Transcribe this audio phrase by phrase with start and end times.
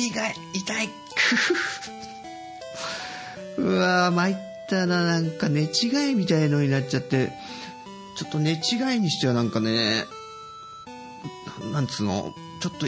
[0.00, 0.88] 首が痛い。
[3.58, 4.36] うわぁ、参っ
[4.68, 7.30] たな、なんか寝違いみたいのになっちゃって、
[8.16, 8.54] ちょっと寝違
[8.96, 10.06] いにしてはなんかね、
[11.72, 12.86] なんつうの、ちょっと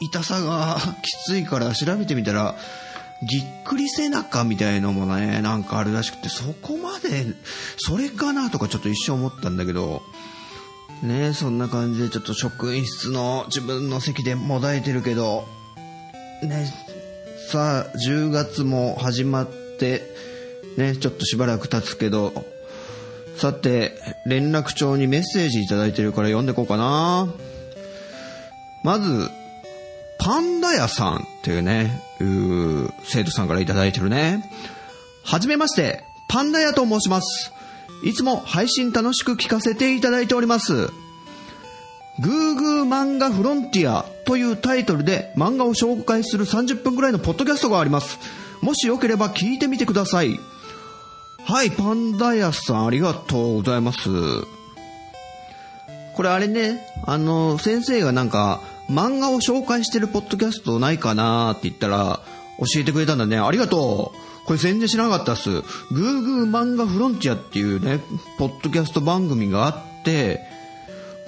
[0.00, 2.56] 痛さがきついから調べてみたら、
[3.22, 7.24] ぎっくり背中みたいのもね、なんかあるらしくて、そこまで、
[7.78, 10.02] それかなとかちょっと一瞬思ったんだけど、
[11.02, 15.46] ねそんな感じでちょっと職員室の自分の席でもだえてるけど、
[16.42, 16.66] ね
[17.48, 20.02] さあ、10月も始まって、
[20.76, 22.32] ね、ちょっとしばらく経つけど、
[23.36, 23.92] さて、
[24.26, 27.28] 連絡帳にメッセージいただいてるから読んでこうかな。
[28.82, 29.28] まず、
[30.18, 34.48] パンダ屋さんっていうね、う生徒さんからいただいてるね。
[35.24, 37.52] はじめまして、パンダ屋と申します。
[38.04, 40.90] いつも配信楽しく聞かせていただいております。
[42.20, 48.18] グーグー漫画フロンティアというタイトルで漫画を紹介する30分くらいのポッドキャストがあります。
[48.60, 50.38] もしよければ聞いてみてください。
[51.44, 54.08] はい、パンダ屋さんありがとうございます。
[56.14, 62.20] これあれね、あの、先生がなんか、漫画を紹介してるポッドキャストないかなって言ったら、
[62.58, 63.38] 教えてくれたんだね。
[63.38, 64.46] ありがとう。
[64.46, 65.50] これ全然知らなかったっす。
[65.50, 68.00] グーグー漫画フロンティアっていうね、
[68.38, 70.40] ポッドキャスト番組があって、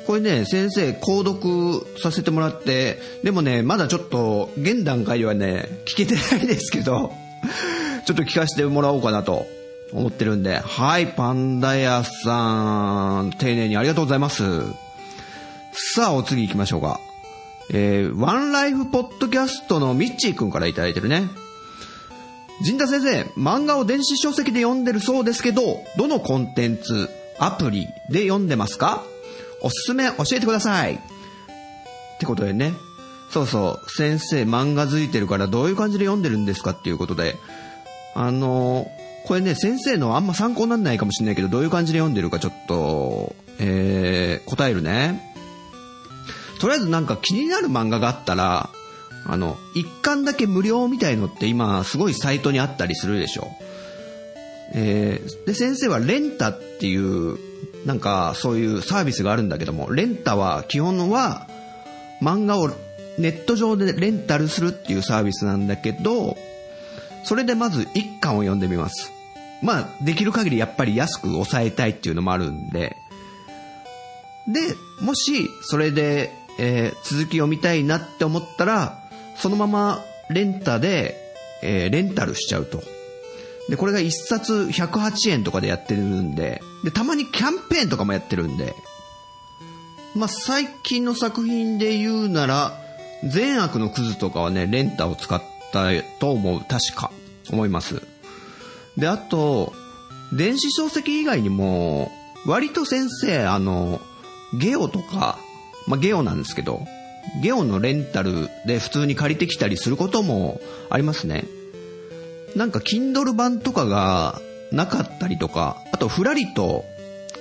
[0.07, 7.13] これね、先生、購読させてもらって、でもね、まだちょっと、現段階ではね、聞けてないですけど、
[8.05, 9.47] ちょっと聞かせてもらおうかなと
[9.93, 14.43] 思ってるんで、はい、パンダ屋さん、丁寧にありがとうございます。
[15.73, 17.01] さあ、お次行きましょうか。
[17.71, 21.29] えー、ワンライフポッドキャストのミッチーくんからいただいてるね。
[22.63, 29.03] 陣田先生、漫画を電子書籍で読んでるそうですけど、どのコンテンツ、アプリで読んでますか？
[29.65, 30.95] おすすめ教えてください。
[30.95, 30.99] っ
[32.21, 32.75] てことでね。
[33.31, 37.37] そうそう、先生漫画付いてるからどういう感じで読んでるんですかっていうことで。
[38.15, 38.87] あの
[39.27, 45.33] これね、先生のあんま参考にならないかもしれないけど、どういう感じで読んでるかちょっと、えー、答えるね。
[46.61, 48.69] とりあえずなんか気になる漫画があったら、
[49.27, 53.49] あの、一巻だけ無料みたいのって今すごいサイトにあったりするでしょ。
[54.75, 57.39] えー、で、先生はレンタっていう、
[57.85, 61.47] なんかそういうサービスがあるんだけども、レンタは基本は
[62.23, 62.69] 漫画を
[63.19, 66.37] ネット上でレンタルするっていうサービスなんだけど、
[67.25, 69.13] それでまず一巻を読んでみます。
[69.63, 72.97] まあ、できる限りやっぱり安く抑えたいっていうのもあるんで、
[74.47, 74.61] で、
[75.01, 79.03] もし、それで、えー続き読みたいなって思ったら、
[79.37, 81.17] そのままレンタで、
[81.63, 82.83] えーレンタルしちゃうと。
[83.69, 88.75] で、これが1冊108円とかでやってるんで、で、たまにキャンペーンとかもやってるんで、
[90.15, 92.79] まあ、最近の作品で言うなら、
[93.25, 95.43] 善悪のクズとかはね、レンタを使っ
[95.73, 96.61] たと思う。
[96.61, 97.11] 確か。
[97.51, 98.03] 思います。
[98.97, 99.73] で、あと、
[100.33, 102.11] 電子書籍以外にも、
[102.47, 104.01] 割と先生、あの、
[104.59, 105.39] ゲオとか、
[105.87, 106.87] まあ、ゲオなんですけど、
[107.43, 110.61] ゲオのレンタルで普通に借りてきたりすることも
[110.91, 111.45] ありますね。
[112.57, 116.85] なんか、Kindle 版とかがなかったりとか、あと、ふらりと、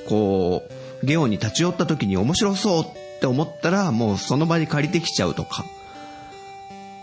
[0.08, 0.64] こ
[1.02, 5.66] う、ゲオに立ち寄った時に面白そうって思ったら、もうその場で借りてきちゃうとか。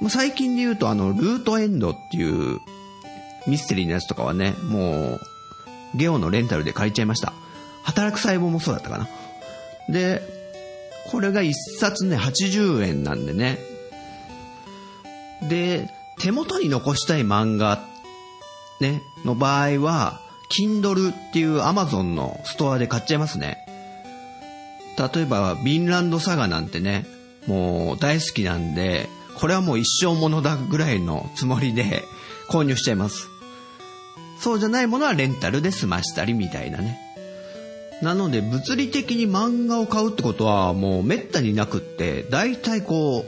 [0.01, 2.59] まあ、最近で言うと、あの、ルートエンドっていう
[3.47, 5.21] ミステリーのやつとかはね、もう、
[5.95, 7.33] ゲオのレンタルで借りちゃいました。
[7.83, 9.09] 働く細胞もそうだったかな。
[9.89, 10.23] で、
[11.11, 13.59] これが一冊ね、80円なんでね。
[15.49, 15.91] で、
[16.21, 17.81] 手元に残したい漫画、
[18.81, 23.59] ね、の場合は、Kindle っていう Amazon のストアで買っちゃいますね。
[24.99, 27.07] 例えば、ビンランドサガなんてね、
[27.47, 32.03] もう大好きなんで、これはもう一生ものだぐらいのつもりで
[32.49, 33.29] 購入しちゃいます。
[34.39, 36.99] そうじゃないものはレンタルで済ましたりみたいなね。
[38.03, 43.25] なので物理的に漫画を買うってことはもうめったになくって、大体こ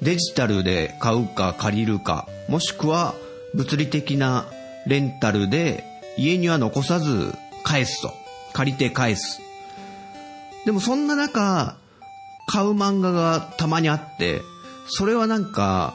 [0.00, 3.14] う、デジタルで買うか借りるか、もしくは
[3.54, 4.46] 物理的な
[4.90, 5.84] レンタルで
[6.18, 8.12] 家には残さず返すと。
[8.52, 9.40] 借りて返す。
[10.66, 11.76] でもそんな中、
[12.46, 14.42] 買う漫画がたまにあって、
[14.88, 15.94] それはなんか、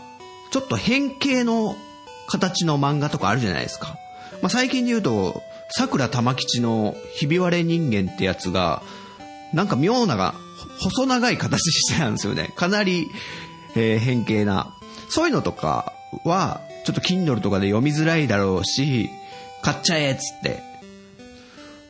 [0.51, 1.75] ちょっと変形の
[2.27, 3.97] 形の漫画とかあるじゃないですか。
[4.41, 8.81] まあ、最近で言うと、桜玉吉のひび割れ人間ってやつが、
[9.53, 10.33] なんか妙なが、
[10.79, 12.53] 細長い形してたんですよね。
[12.55, 13.07] かなり、
[13.75, 14.73] えー変形な。
[15.09, 15.91] そういうのとか
[16.23, 19.09] は、ちょっと Kindle とかで読みづらいだろうし、
[19.61, 20.63] 買っちゃえっつって。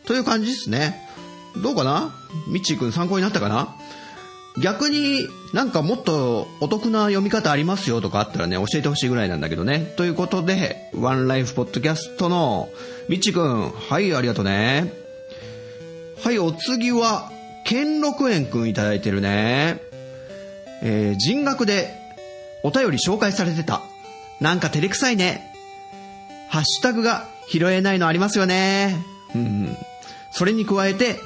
[0.05, 1.07] という感じですね。
[1.61, 2.13] どうかな？
[2.47, 3.75] ミッチーくん参考になったかな？
[4.61, 9.93] 逆になんかもっとお得な読み方ありますよとかあったらね、教えてほしいぐらいなんだけどね。
[9.97, 12.69] ということで、ワンライフポッドキャストの
[13.09, 14.93] ミッチーくん、はい、ありがとうね。
[16.23, 17.29] はい、お次は、
[17.65, 19.81] 兼六園くんいただいてるね。
[20.81, 21.93] えー、人学で
[22.63, 23.81] お便り紹介されてた。
[24.39, 25.53] なんか照れくさいね。
[26.49, 28.95] ハッシュタグが拾えないのありますよね。
[29.33, 29.77] うん。
[30.31, 31.19] それに加えて、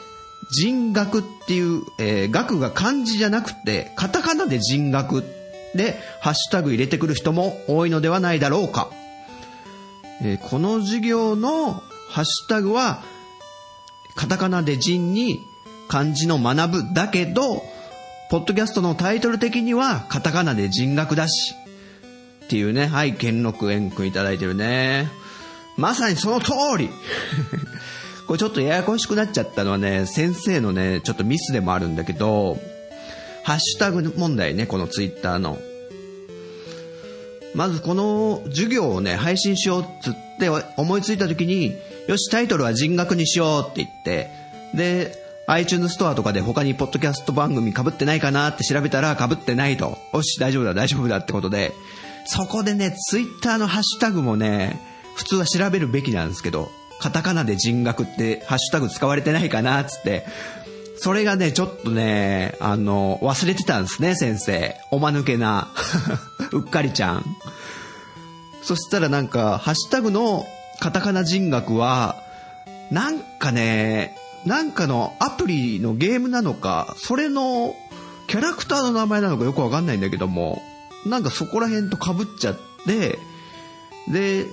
[0.52, 5.24] 人学っていう、えー学が漢字じゃなくて、カタカナで人学
[5.76, 8.90] で、ハッシュタグ入れてくる人も多いのではないだろうか。
[10.22, 13.04] えーこの授業のハッシュタグは、
[14.16, 15.40] カタカナで人に
[15.88, 17.64] 漢字の学ぶだけど、
[18.30, 21.56] ポッドキャストのタイトル的にはカタカナで人学だし、
[22.50, 25.08] っていうね、はい、兼六園くんいただいてるね。
[25.78, 26.90] まさにその通り
[28.26, 32.60] これちょっとややこしくなっちゃったのはね、先生のね、ちょっとミスでもあるんだけど、
[33.44, 35.60] ハッシュタグ問題ね、このツイッターの。
[37.54, 41.76] まずこの授業をね、配信しようっつって思いついた時に、
[42.08, 44.32] よし、タイトルは人学にしようって言って、
[44.74, 50.00] で、iTunes ストアとかで他にポッドキャスト番組被ってないかなって調べたら被ってないと。
[50.14, 51.74] よし、大丈夫だ、大丈夫だってことで、
[52.32, 54.80] そこでね、ツイッターのハッシュタグもね、
[55.16, 60.28] 普通は調べるべきなんですけど、カタカナで人学ってハッシュタグ使われてないかなつって、
[60.98, 64.76] それがね、ちょっとね、あの、忘れてたんですね、先生。
[64.92, 65.70] おまぬけな。
[66.54, 67.26] うっかりちゃん。
[68.62, 70.46] そしたらなんか、ハッシュタグの
[70.80, 72.16] カタカナ人学は、
[72.92, 74.16] なんかね、
[74.46, 77.76] なんかのアプリのゲームなのか、それの
[78.28, 80.62] キャラクターの名前なのかよくわかんないんだけども、
[81.06, 83.20] なんかそこら辺と被っちゃって、
[84.12, 84.46] で、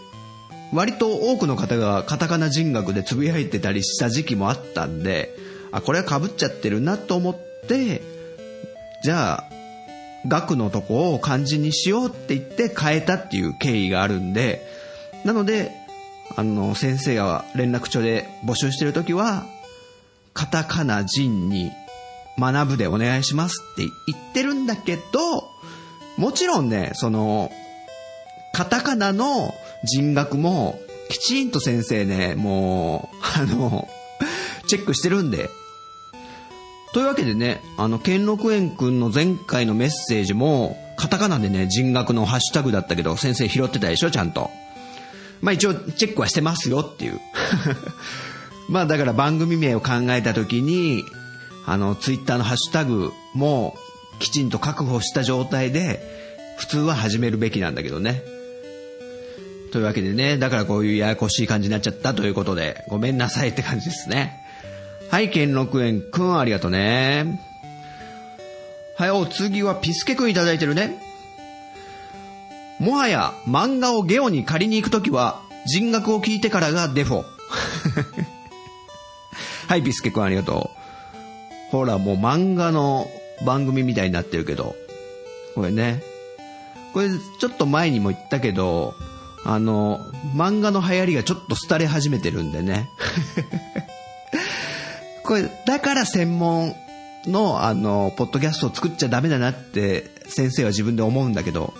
[0.73, 5.35] 割と多くの方がカタカナ人学でつぶやいてたりした時期もあったんで、
[5.73, 7.37] あ、これは被っちゃってるなと思っ
[7.69, 8.03] て、
[9.03, 9.45] じゃあ、
[10.27, 14.67] 学のとこを漢字にしようって言って変えたっていう経緯があるんで、
[15.25, 15.73] なので、
[16.35, 19.47] あの、先生が連絡帳で募集してるときは、
[20.35, 21.71] カタカナ人に
[22.39, 25.46] 学ぶでお願いしますって言ってるんだけど、
[26.17, 27.51] もちろんね、その、
[28.53, 29.55] カタカナの
[29.85, 30.79] 人学も、
[31.09, 33.87] きちんと先生ね、もう、あの、
[34.67, 35.51] チェックしてるんで。
[36.95, 44.51] というわけでね、あの、兼六園くんの前回のメッセージも、カタカナでね、人学のハッシュタグだったけど、先生拾ってたでしょ、ちゃんと。
[45.43, 47.21] まあ一応、チェックはしてますよっていう。
[48.71, 51.05] まあだから番組名を考えた時に、
[51.67, 53.77] あの、ツイッターのハッシュタグも、
[54.19, 56.01] きちんと確保した状態で、
[56.57, 58.23] 普通は始めるべきなんだけどね。
[59.73, 64.43] というわけでね、だからこういうややこしい感じになっちゃったということで、ごめんなさいって感じですね。
[65.11, 67.41] はい、兼六園くんありがとうね。
[68.97, 71.03] はい、お次はピスケくんいただいてるね。
[72.79, 77.25] もはや漫画をゲオに借りに行くときは、人学を聞いてからがデフォ。
[79.69, 80.71] はい、ピスケくんありがと
[81.69, 81.73] う。
[81.73, 83.11] ほら、もう漫画の
[83.45, 84.77] 番組みたいになってるけど。
[85.55, 86.03] これね。
[86.93, 88.95] これ、ちょっと前にも言ったけど、
[89.45, 90.01] あの、
[90.35, 92.91] 漫画の流行りがちょっと廃れ始めてるんでね。
[95.25, 96.75] これ、だから専門
[97.27, 101.75] の、あの、ポッドキャストを作っちゃダメだなって、先生は自分で思うんだけど、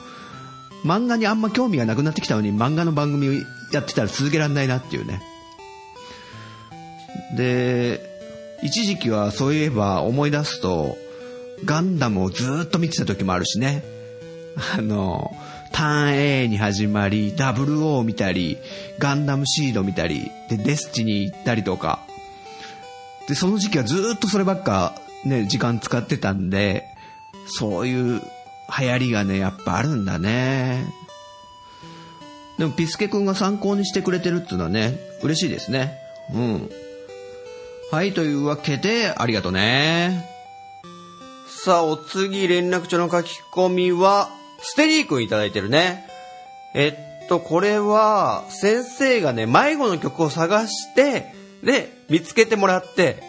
[0.85, 5.21] 漫画にあんま興味がなくなってきたのに漫画の番組やってたら続けられないなっていうね。
[7.37, 8.01] で、
[8.63, 10.97] 一時期はそういえば思い出すと、
[11.65, 13.85] ガンダムをずっと見てた時もあるしね。
[14.77, 15.35] あの、
[15.73, 18.59] ターン A に始まり、00を見たり、
[18.99, 22.01] ガンダムシード見たり、で、デスティニー行ったりとか。
[23.29, 24.95] で、その時期はずっとそればっか
[25.25, 26.85] ね、時間使ってたんで、
[27.47, 28.23] そういう
[28.79, 30.87] 流行りがね、やっぱあるんだね。
[32.59, 35.99] でも、ピスケくんが参考にしてくれてるっていうのはね、嬉しいですね。
[36.33, 36.71] うん。
[37.91, 40.36] はい、というわけで、ありがとうね。
[41.49, 46.05] さあ、お次、連絡帳の書き込みは、ステディ君いただいてるね。
[46.75, 53.23] えっと、これは、先生がね、迷子の曲を探して、で、見つけてもらって、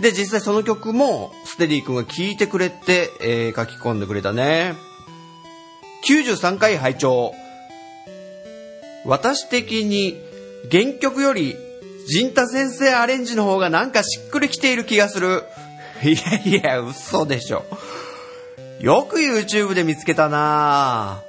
[0.00, 4.74] で、実際その曲も、ステディ君が聴いてくれて、えー書き込んでくれたね。
[6.08, 7.34] 93回拝聴
[9.04, 10.16] 私的に、
[10.70, 11.56] 原曲より、
[12.08, 15.44] 陣太先生アレンジの方がなんかしっくりきている気がする。
[16.02, 16.22] いや
[16.58, 17.66] いや、嘘でしょ。
[18.80, 21.20] よく YouTube で見つけたな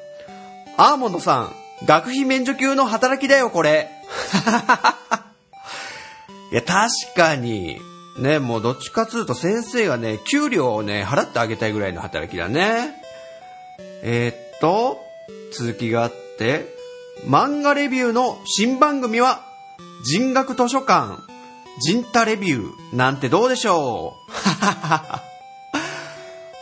[0.78, 1.54] アーモンドさん、
[1.86, 3.90] 学費免除級の働きだよ、これ。
[6.51, 7.82] いや、確かに、
[8.18, 12.96] ね、もうどっちかつうと先生がね、給料をね、払ってあげたいぐらいの働きだね。
[14.04, 15.04] えーっと、
[15.51, 16.74] 続きがあって、
[17.25, 19.42] 漫画レビューの新番組は、
[20.06, 21.20] 人学図書館、
[21.80, 24.32] 人太レビューなんてどうでしょう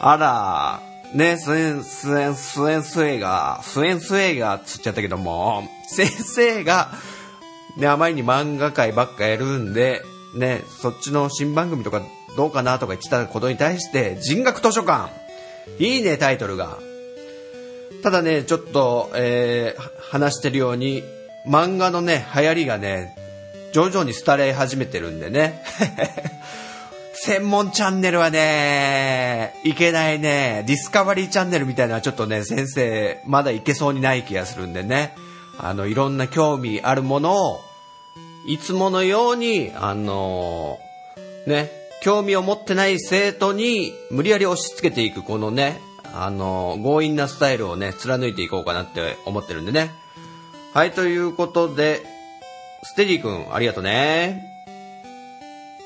[0.02, 0.82] あら、
[1.14, 6.92] ね、スエン、スエン、スエンスエが、スエンスエがつっちゃったけども、先生が、
[7.78, 10.04] ね、あまりに漫画界ばっかやるんで、
[10.36, 12.02] ね、そっちの新番組とか
[12.38, 15.12] どうかなとか言ってたことに対して、人学図書館。
[15.80, 16.78] いいね、タイトルが。
[18.04, 21.04] ただね、ちょっと、えー話してるように、
[21.48, 23.16] 漫画のね、流行りがね、
[23.72, 25.64] 徐々に廃れ始めてるんでね。
[27.14, 30.64] 専門チャンネルはね、いけないね。
[30.66, 35.16] ディスカバリーチャンネルみたいなのはちょっとね、先生、まだいけそうにない気がするんでね。
[35.58, 37.60] あの、いろんな興味あるものを、
[38.48, 40.80] いつものように、あの
[41.46, 41.72] ね、
[42.02, 45.82] 興味を持ってない生徒に無理やり押し付けていくこのね、
[46.14, 49.92] あの強引なスタイルをね、貫いていこうかなって思ってるんでね。
[50.74, 52.02] はい、ということで、
[52.84, 54.44] ステディ君、ありがとうね。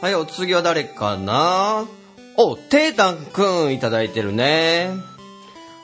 [0.02, 1.86] はい、お次は誰かな？
[2.38, 4.90] お、テータン君いただいてるね。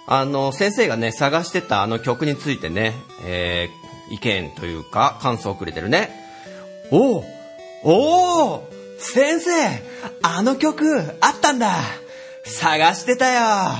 [0.07, 2.93] あの、先生がね、探してたあの曲についてね、
[3.25, 6.09] えー、意見というか、感想をくれてるね。
[6.91, 7.23] おう
[7.83, 9.51] おお先生
[10.23, 11.77] あの曲あったんだ
[12.43, 13.71] 探してたよ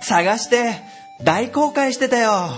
[0.00, 0.76] 探して
[1.22, 2.48] 大公開してたよ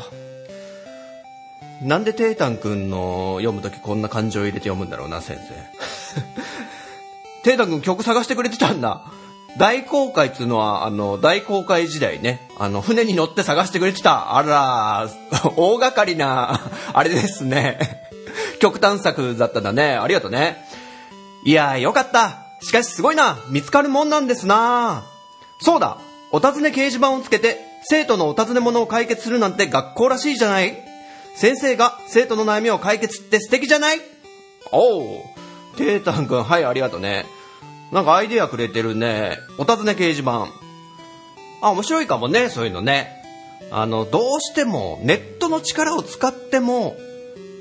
[1.85, 5.55] なんでテータン君の読むときこんな感情を入れて読むんだろうな、先生。
[7.45, 9.03] テータン君曲探してくれてたんだ。
[9.59, 12.49] 大公開っつうのは、あの、大公開時代ね。
[12.59, 14.35] あの、船に乗って探してくれてた。
[14.37, 15.09] あら、
[15.57, 16.59] 大掛かりな、
[16.95, 17.79] あれですね。
[18.61, 19.95] 極端作だったんだね。
[19.95, 20.67] ありがとうね。
[21.45, 22.39] いやー、よかった。
[22.63, 23.37] しかしすごいな。
[23.51, 25.05] 見つかるもんなんですな。
[25.61, 25.99] そうだ。
[26.33, 30.84] お尋ね掲示板をつけて、生徒のお尋ね物を解決するなんて学校らしいじゃない
[31.37, 34.01] 先生が生徒の悩みを解決って素敵じゃない？
[34.73, 35.23] おう。
[35.77, 37.27] テータン君、はい、ありがとうね。
[37.93, 39.39] なんかアイデアくれてるね。
[39.59, 40.47] お尋ね掲示板。
[41.61, 43.23] あ、面白いかもね、そういうのね。
[43.71, 46.97] あの、どうしてもネットの力を使っても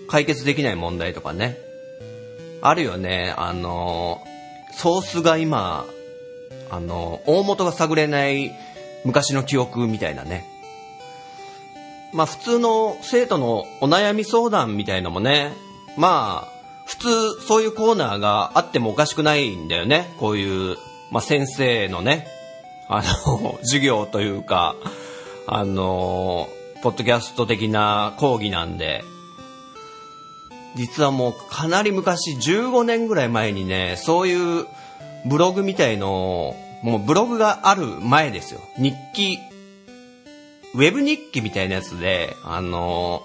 [0.07, 1.57] 解決できない問題とかね。
[2.61, 4.23] あるよね、あの、
[4.75, 5.85] ソースが今、
[6.69, 8.51] あの、大元が探れない
[9.03, 10.45] 昔の記憶みたいなね。
[12.13, 15.53] まあ普通の生徒のお悩み相談みたいのもね、
[15.97, 16.53] まあ、
[16.85, 20.13] 普通そういうコーナーがあってもおかしくないんだよね。
[20.19, 20.77] こういう、
[21.11, 22.27] まあ先生のね、
[22.87, 24.75] あの、授業というか、
[25.47, 26.49] あの、
[26.81, 29.03] ポッドキャスト的な講義なんで、
[30.75, 34.65] 実はもうかなり昔、15年ぐらい前にね、そういう
[35.25, 38.59] ブログみたいのを、もうブログがある前ですよ。
[38.77, 39.37] 日記、
[40.73, 43.23] ウェブ日記みたいなやつで、あの、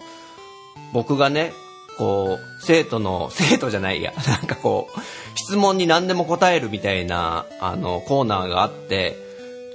[0.93, 1.53] 僕がね、
[1.97, 5.01] こう、生徒の、 生徒じゃないや、なんかこう、
[5.37, 9.17] 質問に何でも答えるみたいな、あの、コーナーがあって、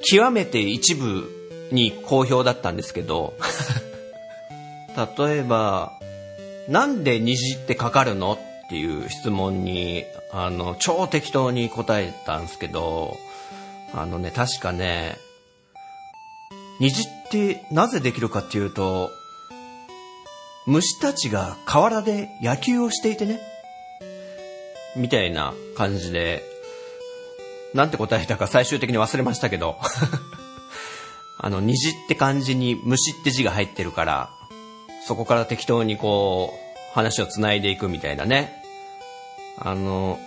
[0.03, 1.29] 極めて一部
[1.71, 3.33] に好評だったんですけど、
[5.17, 5.93] 例えば、
[6.67, 8.33] なんで虹ってかかるの？
[8.33, 13.17] っていう質問に、あの、超適当に答えたんですけど、
[13.93, 15.17] あのね、確かね、
[16.79, 19.11] 虹ってなぜできるかっていうと、
[20.67, 23.39] 虫たちが河原で野球をしていてね、
[24.95, 26.43] みたいな感じで、
[27.73, 29.77] なんて答えたか最終的に忘れましたけど、
[31.39, 34.29] あの、虹って漢字に虫って字が入ってるから、
[35.07, 38.63] そこから適当にこう、話を繋いでいくみたいなね。
[39.57, 40.19] あの、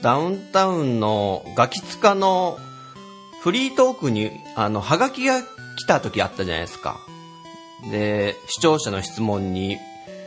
[0.00, 2.58] ダウンタウンのガキツカの
[3.42, 5.42] フリートークに、あの、ハガキが
[5.80, 7.00] 来た時あったじゃないですか。
[7.90, 9.78] で、視聴者の質問に、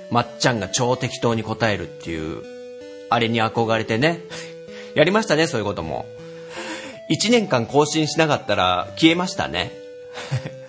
[0.09, 2.43] まっちゃんが超適当に答えるっていう、
[3.09, 4.21] あれに憧れてね。
[4.95, 6.05] やりましたね、そういうことも。
[7.09, 9.71] 一年間更新しなかったら消えましたね。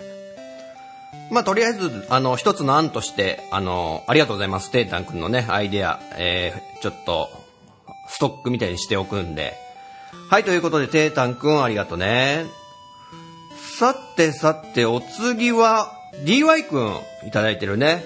[1.31, 4.69] まあ、とりあえず、あの、一つの案として、あの、ありがとうございます。
[4.69, 7.29] テータン君のね、アイデア、えー、ちょっと、
[8.07, 9.55] ストックみたいにしておくんで、
[10.29, 12.45] はい、ということで、てーたんくんありがとうね。
[13.77, 15.91] さてさて、お次は、
[16.23, 18.05] DY くんいただいてるね。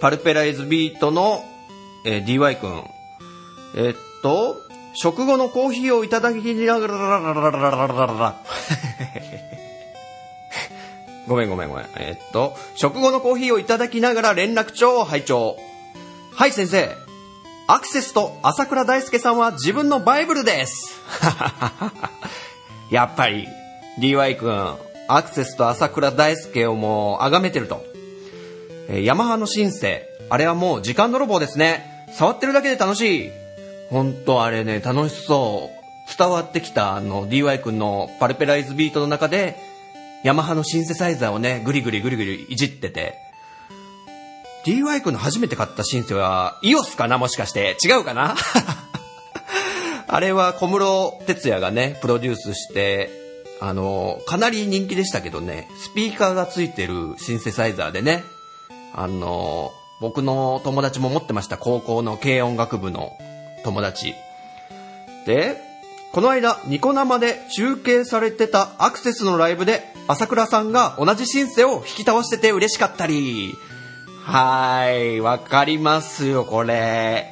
[0.00, 1.44] パルペライズビートの、
[2.04, 2.82] えー DY くん。
[3.76, 4.56] えーっと、
[4.94, 8.34] 食後のコーヒーをいただきながら、
[11.28, 11.86] ごめんごめんごめん。
[11.94, 15.56] えーっと、食後のコーヒーをいただきながら連絡帳を拝聴。
[16.34, 16.96] はい先生。
[17.68, 21.00] アクセスと朝倉大輔さんは自分のバイブルです。
[22.90, 23.46] やっぱり、
[24.00, 24.76] DY 君、
[25.08, 27.84] アクセスと朝倉大輔をもう崇めてると。
[28.88, 32.06] えーヤマハのシンセ、あれはもう時間泥棒ですね。
[32.14, 33.30] 触ってるだけで楽しい。
[33.90, 35.82] ほんとあれね、楽しそう。
[36.18, 39.56] 伝わってきたあの DY 君のパルペライズビートの中で、
[40.24, 43.18] ヤマハのシンセサイザーをね、ぐりぐりぐりぐりいじってて、
[44.64, 47.76] DY 君の初めて買ったシンセは、イオスかなもしかして。
[47.84, 48.36] 違うかな？
[50.08, 53.21] あれは小室哲也がね、プロデュースして、
[53.64, 58.24] あの、かなり人気でしたけどね、スピーカーがついてるシンセサイザーでね、
[58.92, 63.12] あの、僕の友達も持ってました、高校の軽音楽部の
[63.62, 64.14] 友達。
[65.26, 65.58] で、
[66.10, 73.54] この間、ニコ生で中継されてたアクセスのライブで、朝倉さんが同じシンセを引き倒してて嬉しかったり、
[74.24, 77.28] はい、わかりますよ、これ。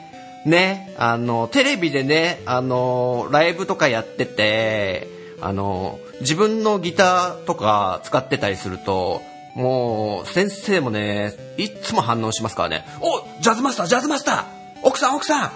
[0.47, 5.09] ね、あの、テレビでね、あの、ライブとかやってて、
[5.41, 9.23] あの、自分のギターとか使ってたりすると、
[9.55, 12.85] もう、先生もね、いっつも反応しますからね。
[13.00, 14.45] おジャズマスター、ジャズマスター
[14.83, 15.53] 奥さん、奥さん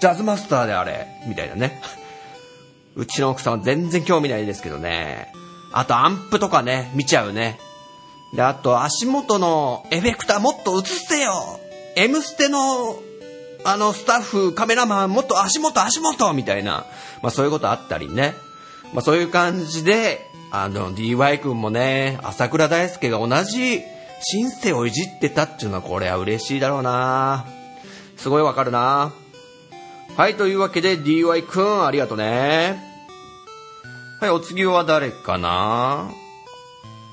[0.00, 1.80] ジャズマスターであれみたいなね。
[2.96, 5.32] うちの奥さんは全然興味ないですけどね。
[5.72, 7.58] あとアンプとかね、見ちゃうね。
[8.34, 11.60] で、あと足元のエフェクターもっと映してよ
[11.96, 12.98] !M ステの、
[13.64, 16.86] あの、スタッフ、カメラマン、もっと足元、足元みたいな。
[17.20, 18.34] まあそういうことあったりね。
[18.92, 20.20] まあそういう感じで、
[20.50, 23.82] あの、DY 君もね、朝倉大輔が同じ
[24.20, 27.44] シンセをいじってたっていうのはこれは嬉しいだろうな
[28.16, 29.12] すごいわかるな
[30.16, 32.80] はい、というわけで DY くんありがとうね。
[34.20, 36.10] はい、お次は誰かな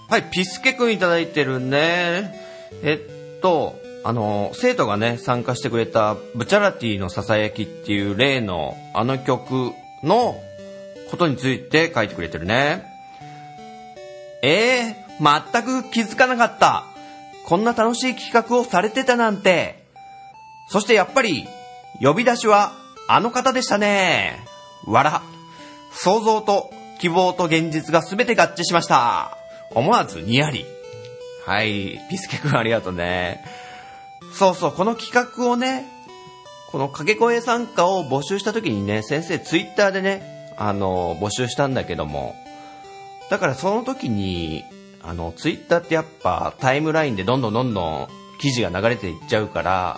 [0.07, 2.33] はい、ピスケくんいただいてるね。
[2.81, 10.37] えっと、あの、生徒がね、参加してくれた、ブチャラティのささやきっていう例のあの曲の
[11.13, 12.83] ことについて書いてくれてるね。
[14.41, 16.85] えー、全く気づかなかった。
[17.45, 19.85] こんな楽しい企画をされてたなんて。
[20.69, 21.47] そしてやっぱり、
[22.01, 22.73] 呼び出しは
[23.07, 24.39] あの方でしたね。
[24.87, 25.21] わら。
[25.91, 29.37] 想像と希望と現実が全て合致しました。
[29.69, 30.65] 思わずにやり。
[31.45, 33.45] はい、ピスケくんありがとうね。
[34.33, 35.85] そうそう、この企画をね、
[36.71, 42.35] この掛け声参加を募集した時にね、先生ツイッターでね、あの、募集したんだけども、
[43.29, 44.63] だからその時に、
[45.01, 48.07] あの、ツイッターってやっぱタイムラインでどんどんどんどん
[48.39, 49.97] 記事が流れていっちゃうから、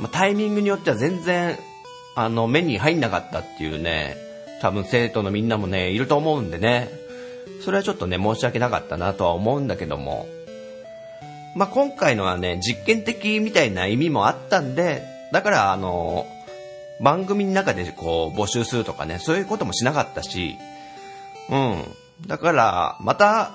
[0.00, 1.58] まあ、タイミングによっては全然、
[2.16, 4.16] あの、目に入んなかったっていうね、
[4.60, 6.90] 多分生徒のみんなもね、いると思うんでね、
[7.64, 10.26] それはちょっとね、申し訳なかったなとは思うんだけども、
[11.54, 16.26] まあ、今回のはね、実験的みたいな意味もあったんで、だから、あの、
[17.00, 20.56] 番組の中でこう、募集するとかね、そういうこともしなかったし、
[21.50, 21.84] うん。
[22.26, 23.52] だから、また、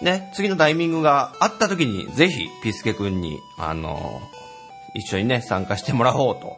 [0.00, 4.22] ね、次のタイミングがあった時に、ぜひ、ピスケくんに、あの、
[4.94, 6.56] 一緒にね、参加してもらおうと。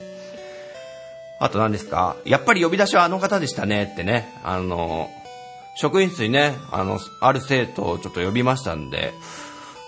[1.40, 2.14] あと何ですか？
[2.24, 5.10] やっぱり呼び出しはあの方でしたねってね、あの、
[5.74, 9.12] 職員室にね、あの、ある生徒をちょっと呼びましたんで、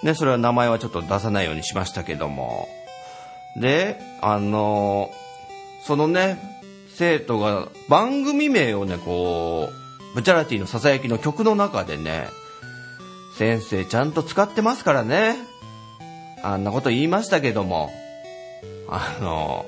[0.02, 2.68] ね、それは名前はちょっと出さないようにしましたけども。
[3.56, 5.12] で、あの、
[5.86, 6.38] そのね、
[6.94, 12.28] 生徒が番組名をね、こう、ブチャラティのささやきの曲の中でね、
[13.36, 15.36] 先生ちゃんと使ってますからね。
[16.42, 17.90] あんなこと言いましたけども、
[18.88, 19.66] あの、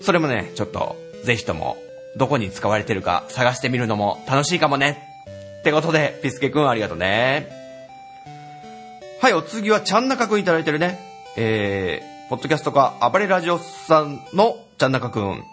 [0.00, 1.76] それもね、ちょっと、ぜひとも、
[2.16, 5.02] どこに使われてるか探してみるのも楽しいかもね。
[5.60, 7.48] ってことで、ピスケくんありがとうね。
[9.20, 10.98] はい、お次はちゃんなかくんいただいてるね。
[11.36, 15.44] えー、ポッドキャストか、暴れラジオさんのちゃんなかくん。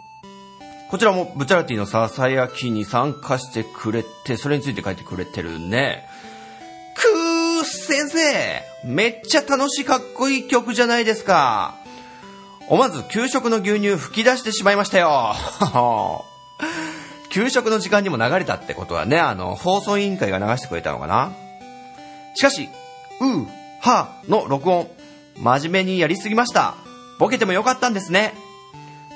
[0.92, 6.08] こちらもブチャラティのささやきに参加してくれて、それについて書いてくれてるね。
[6.96, 11.76] くー、先生めっちゃ楽しいかっこいい曲じゃないですか。
[12.70, 15.36] 思わず給食の牛乳吹き出してしまいましたよ。
[17.30, 21.34] 給食の時間にも流れたってことはね、あの、放送委員会が流してくれたのかな。
[22.36, 22.70] しかし、
[23.20, 23.46] うー、
[23.82, 24.88] はーの録音、
[25.38, 26.76] 真面目にやりすぎました。
[27.18, 28.45] ボケてもよかったんですね。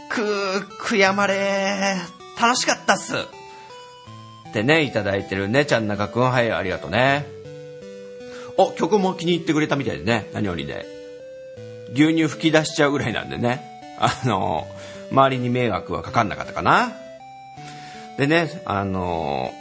[0.09, 1.95] くー、悔やまれ
[2.39, 6.23] 楽しかったっすってね、いただいてるね、ちゃんなかくん。
[6.23, 7.27] はい、ありがとうね。
[8.57, 10.85] お、曲も気に入ってくれたみたいでね、何よりで。
[11.93, 13.61] 牛乳吹き出しちゃうぐらいなんでね。
[13.99, 14.67] あの、
[15.11, 16.91] 周りに迷惑はかかんなかったかな。
[18.17, 19.53] でね、あの、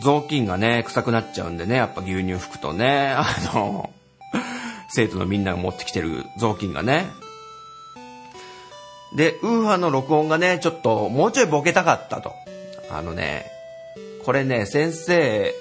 [0.00, 3.90] 雑巾がね、臭くなっちゃうんでね、やっぱ牛乳吹くとね、あの、
[4.90, 7.06] 生徒のみんなが持ってきてる雑巾がね。
[9.14, 12.32] で、ウーハーの録音がね、ちょっともうちょいボケたかったと。
[12.90, 13.46] あのね、
[14.24, 15.54] これね、先生、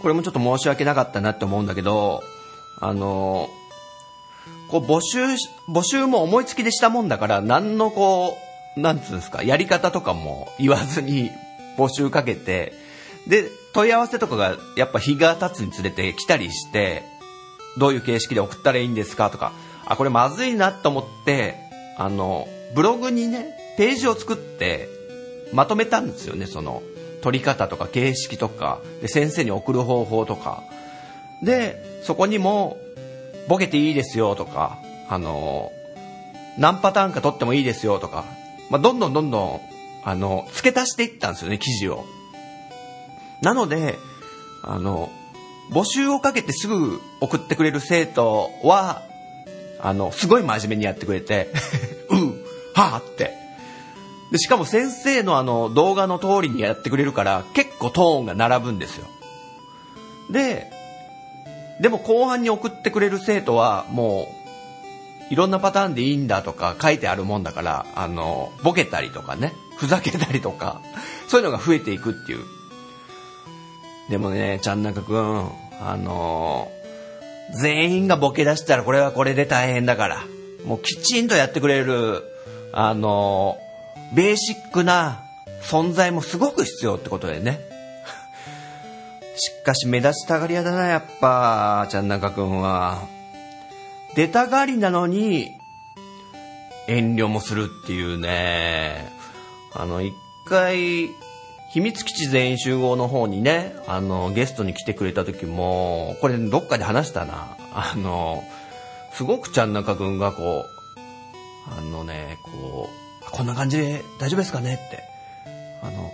[0.00, 2.22] これもちょっと申し訳なかったなって思うんだけど、
[2.80, 3.48] あの、
[4.68, 5.20] こう募集、
[5.68, 8.36] 募集も思いつきでしたもんだから、何のこ
[8.76, 11.30] う、なんつうんですか、やり方とかも言わずに
[11.76, 12.72] 募集かけて、
[13.26, 17.02] で、問い合わせとかがやっぱ日が経つにつれて来たりして、
[17.78, 19.52] どういう形式で送ったらいいんですかとか、
[19.86, 21.67] あ、これまずいなと思って、
[21.98, 24.88] あの、ブログにね、ページを作って、
[25.52, 26.82] まとめたんですよね、その、
[27.22, 30.62] 取り方とか形式とか、で、先生に送る方法とか。
[31.42, 32.78] で、そこにも、
[33.48, 35.72] ボケていいですよとか、あの、
[36.58, 38.24] 何パターンか取ってもいいですよとか、
[38.70, 39.60] まあ、どんどんどんどん、
[40.04, 42.04] あの、付け足していったんですよね、記事を。
[43.42, 43.96] なので、
[44.62, 45.10] あの、
[45.70, 49.02] 募集をかけてすぐ送ってくれる生徒は、
[49.80, 51.52] あの、すごい真面目にやってくれて、
[52.10, 52.28] うん、
[52.74, 53.32] はあって。
[54.30, 59.06] で、しかも先生のあの動画の通りにやってくれるから結構トーンが並ぶんですよ。
[60.30, 60.70] で、
[61.80, 64.38] でも後半に送ってくれる生徒はもう
[65.30, 70.80] いろんなパターンでいいんだとか書いてあるもんだから、あの、ボケたりとかね、ふざけたりとか、
[71.28, 72.44] そういうのが増えていくっていう。
[74.08, 76.70] でもね、ちゃんなかくん、あの
[77.54, 80.24] 全員がボケ出したらこれはこれで大変だから、
[80.64, 82.22] もうきちんとやってくれる、
[82.72, 83.58] あの
[84.14, 85.22] ベーシックな
[85.62, 87.60] 存在もすごく必要ってことでね。
[89.36, 93.06] しかし目立ちたがり屋だな、やっぱ、ちゃんなかくんは。
[94.14, 95.50] 出たがりなのに、
[96.88, 99.12] 遠慮もするっていうね。
[99.74, 100.14] あの、一
[100.46, 101.10] 回、
[101.70, 107.56] 秘密基地全員集合の方にね、あの、ゲストに来てくれた時も、これどっかで話したな。
[107.74, 108.42] あの、
[109.12, 111.00] すごくちゃんなかくんがこう、
[111.70, 112.88] あのね、こ
[113.22, 114.74] う、こんな感じで大丈夫ですかね？
[114.74, 115.02] って。
[115.82, 116.10] あの、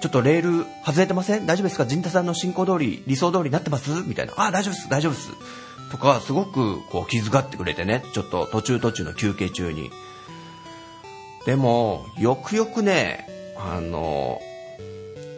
[0.00, 1.46] ちょっとレール外れてません？
[1.46, 1.86] 大丈夫ですか？
[1.86, 3.90] 陣田さんの進行通り、理想通りになってます？
[4.04, 4.32] みたいな。
[4.36, 5.30] あ、大丈夫です、大丈夫です。
[5.92, 8.02] とか、すごくこう気遣ってくれてね。
[8.12, 9.90] ちょっと途中途中の休憩中に。
[11.46, 13.28] でも、よくよくね、
[13.62, 14.40] あの、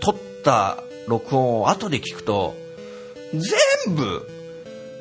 [0.00, 2.54] 撮った録音を後で聞くと、
[3.32, 4.28] 全部、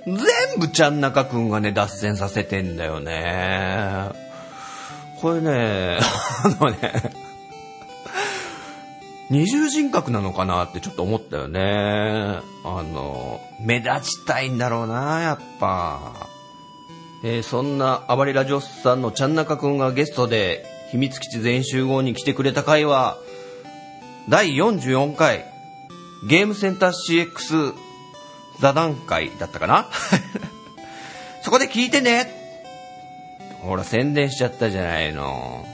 [0.05, 0.17] 全
[0.60, 4.10] 部ちゃん中くんがね、脱線させてんだよね。
[5.21, 5.99] これね、
[6.43, 7.13] あのね、
[9.29, 12.39] 二重人格なのかなってちょっと思ったよね。
[12.65, 16.27] あの、目立ちたいんだろうな、やっぱ。
[17.23, 23.17] えー、そんな暴れラジオスさんのちゃんなかくんがゲストで秘密基地全集合に来てくれた回は、
[24.30, 25.45] 第44回
[26.27, 27.73] ゲームセンター CX
[28.60, 29.89] 座談会だったかな？
[31.41, 32.30] そこで聞いてね
[33.62, 35.65] ほら宣伝しちゃったじゃないの。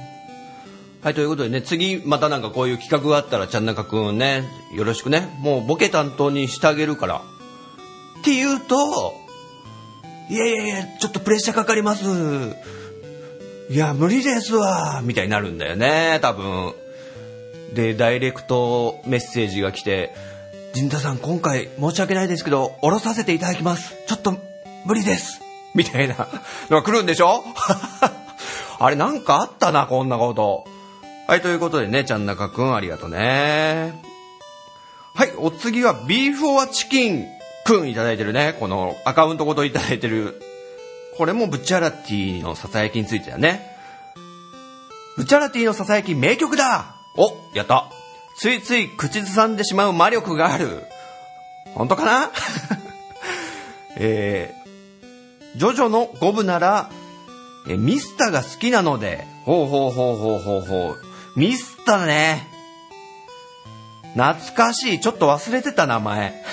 [1.02, 4.44] はい、ということでね、次またなんかこういう企画があったら、ちゃんなかくんね、
[4.76, 5.30] よろしくね。
[5.40, 7.22] もうボケ担当にしてあげるから。
[8.20, 9.14] って言うと、
[10.30, 12.04] いやいやいや、ちょっとプレッシャーかかります。
[13.70, 15.02] いや、無理ですわ。
[15.04, 16.74] みたいになるんだよね、多分。
[17.74, 20.14] で、ダイレクトメッセージが来て、
[20.74, 23.96] 陣田さん、今回申し訳ないですけど、降ろさせていただきます。
[24.08, 24.38] ちょっと
[24.86, 25.42] 無理です。
[25.76, 26.28] みたいな
[26.70, 27.44] のが来るんでしょ？
[28.80, 30.66] あれなんかあったな、こんなこと。
[31.28, 34.02] はい、ということでね、ちゃんなかくんありがとうね。
[35.14, 37.26] はい、お次はビーフオアチキン
[37.66, 38.56] くんいただいてるね。
[38.60, 40.42] このアカウントごといただいてる。
[41.18, 43.76] これもブチャラティのささやきについてだね。
[45.18, 47.90] ブチャラティのささやき名曲だお、やった。
[48.38, 50.84] ついつい口ずさんでしまう魔力がある。
[51.74, 52.32] 本当かな？
[53.98, 56.92] えー、ジョジョの5部なら、
[57.68, 61.40] えミスターが好きなので、ほうほうほうほうほうほう。
[61.40, 62.48] ミスターね。
[64.14, 65.00] 懐かしい。
[65.00, 66.44] ちょっと忘れてた名前。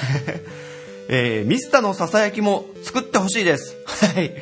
[1.08, 3.76] えー、ミスタのささやきも作ってほしいです。
[3.86, 4.32] はい。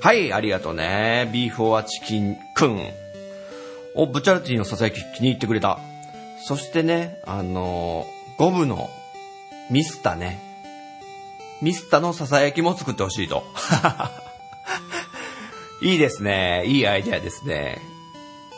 [0.00, 1.30] はい、ありがとうね。
[1.32, 2.80] ビーフォアチキンくん。
[3.94, 5.78] お、ブチャルティのささやき気に入ってくれた。
[6.46, 8.90] そしてね、あのー、ゴブの
[9.70, 10.40] ミスタね。
[11.60, 13.44] ミスタのささやきも作ってほしいと。
[15.82, 16.64] いいですね。
[16.66, 17.78] いいアイデアですね。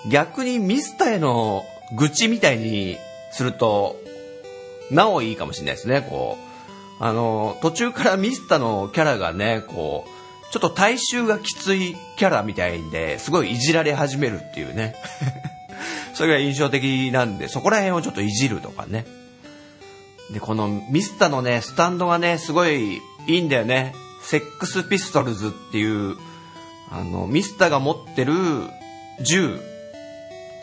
[0.09, 2.99] 逆にミスタへの愚痴みたいに
[3.33, 3.97] すると、
[4.91, 6.50] なおいいかもしれないですね、こう。
[7.01, 14.95] あの、途中からミスタのキャラがね、こう、ちょっと体臭がきついキャラみたいで、すごいいじられ始めるっていうね。
[16.15, 19.07] それが印象的なんで、そこら辺をちょっといじるとかね。
[20.31, 23.95] で、このミスタのね、スタンドがね、すごいいいんだよね。
[24.23, 26.17] セックスピストルズっていう、
[26.91, 28.35] あの、ミスタが持ってる
[29.23, 29.59] 銃、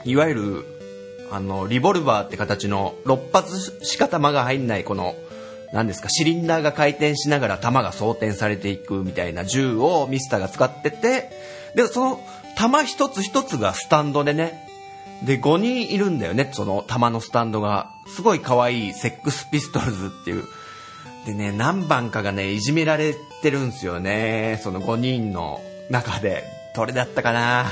[0.06, 0.66] いわゆる、
[1.32, 5.16] あの、リボルバーって形の6発しか弾が入んないこの、
[5.74, 11.30] 何ですか、シリンダーが回転しながら弾が装填されていくみたいな銃をミスターが使ってて、
[11.76, 12.20] で、その
[12.56, 14.68] 弾一つ一つがスタンドでね、
[15.24, 17.92] で、5人いるんだよね、その弾のスタンドが。
[18.08, 20.46] すごい可愛いセックスピストルズっていう。
[21.26, 24.60] でね、何番かがね、いじめられてるんですよね。
[24.64, 26.44] その5人の中で。
[26.76, 27.66] どれだったかな？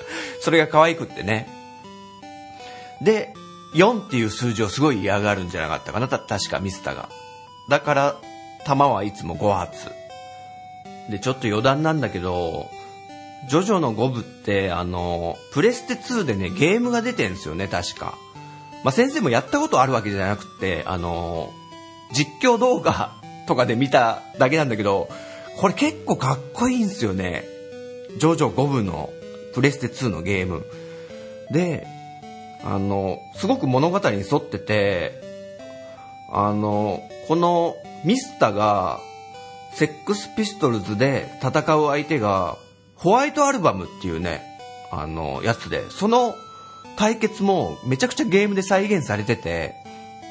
[0.40, 1.46] それが可愛くってね。
[3.02, 3.34] で、
[3.74, 7.08] 4っていう数字をすごい嫌がるんじゃなかったかな、確かミスターが。
[7.68, 8.16] だから、
[8.64, 9.90] 弾はいつも5発。
[11.10, 12.68] で、ちょっと余談なんだけど、
[13.48, 18.18] ジョジョの5部って、あの、プレステ2でね、ゲームが出てんすよね、確か。
[18.82, 21.50] まあ、先生もやったことあるわけじゃなくて、あの、
[22.12, 23.12] 実況動画
[23.46, 25.08] とかで見ただけなんだけど、
[25.58, 27.44] これ結構かっこいいんすよね。
[28.18, 29.10] ジョジョ5部の
[29.54, 30.64] プレステ2のゲーム。
[31.50, 31.86] で、
[32.64, 35.25] あの、すごく物語に沿ってて、
[36.30, 39.00] あの、このミスタが、
[39.72, 42.56] セックスピストルズで戦う相手が、
[42.94, 44.42] ホワイトアルバムっていうね、
[44.90, 46.34] あの、やつで、その
[46.96, 49.74] 対決もめちゃくちゃゲームで再現されてて、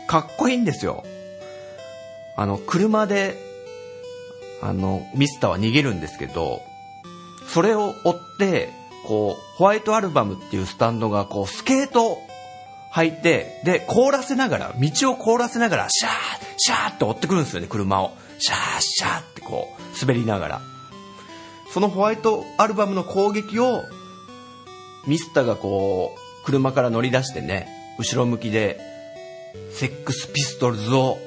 [0.07, 1.03] かっこいいんですよ。
[2.37, 3.37] あの、車で、
[4.61, 6.61] あの、ミスターは逃げるんですけど、
[7.47, 8.69] それを追って、
[9.07, 12.17] こう、ホワイトアルバムっていうスタンドが、こう、スケート
[12.95, 16.11] 履いて、で、凍らせながら、道を凍らせながら、シャー
[16.57, 18.11] シャーって追ってくるんですよね、車を。
[18.39, 20.61] シャーシャーってこう、滑りながら。
[21.73, 23.83] そのホワイトアルバムの攻撃を、
[25.07, 27.67] ミスターがこう、車から乗り出してね、
[27.99, 28.79] 後ろ向きで、
[29.71, 31.17] セックスピストルズを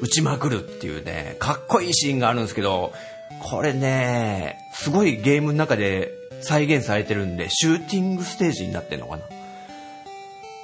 [0.00, 2.94] 撃ちまくるっていうね、かっこいいシーンがあるんですけど、
[3.42, 9.22] これね、すごいゲームの中で再現されてるんで、シューティングステージになってんのかな。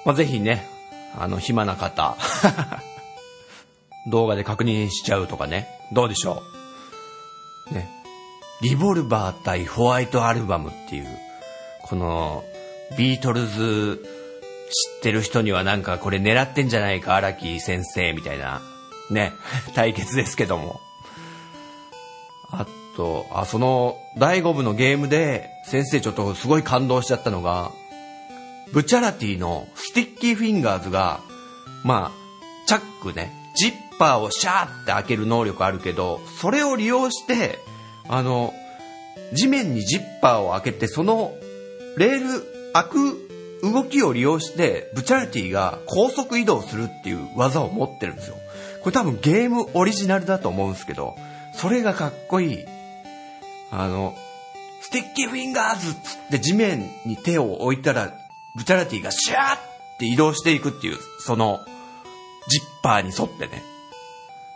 [0.08, 0.66] まあ、ぜひね、
[1.18, 2.16] あの、暇な方、
[4.08, 6.42] 動画で確認しちゃうとかね、どうでしょ
[7.70, 7.74] う？
[7.74, 7.86] ね。
[8.62, 11.18] リボルバー対ホワイトアルバムっていう、
[11.82, 12.42] この、
[12.96, 14.02] ビートルズ
[14.96, 18.62] 知ってる人にはなんかこれ狙ってんじゃないか、荒木先生みたいな、
[19.10, 19.34] ね、
[19.76, 20.80] 対決ですけども。
[22.50, 22.64] あ
[22.96, 27.72] と、あ、その、第5部のゲームで、先生ちょっとすごい感動しちゃったのが、
[28.72, 31.20] ブチャラティのスティッキーフィンガーズが、
[31.84, 37.58] まあ、チャックね、ジッパーをシャーって開ける能力あるけど、それを利用して、
[38.08, 38.52] あの、
[39.32, 41.32] 地面にジッパーを開けて、その、
[41.96, 43.28] レール、開く
[43.62, 48.36] 動きを利用して、ブチャラティが高速移動するっていう技を持ってるんですよ。
[48.82, 51.16] これ多分ゲームオリジナルだと思うんですけど、
[51.54, 52.64] それがかっこいい。
[53.70, 54.14] あの、
[54.80, 55.98] スティッキーフィンガーズっつっ
[56.30, 58.14] て地面に手を置いたら、
[58.58, 59.58] ブチャラティがシャーっ
[59.98, 61.60] て移動していくっていう、その、
[62.48, 63.62] ジッパーに沿ってね。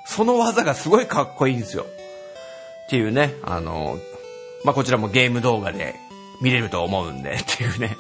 [0.05, 1.85] その技がすごいかっこいいんですよ。
[1.85, 3.99] っていうね、あの、
[4.65, 5.95] まあ、こちらもゲーム動画で
[6.41, 7.97] 見れると思うんで、 っていうね。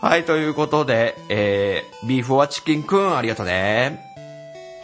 [0.00, 4.04] はい、ということで、えー、ビーフォアチキンくん、ありがとうね。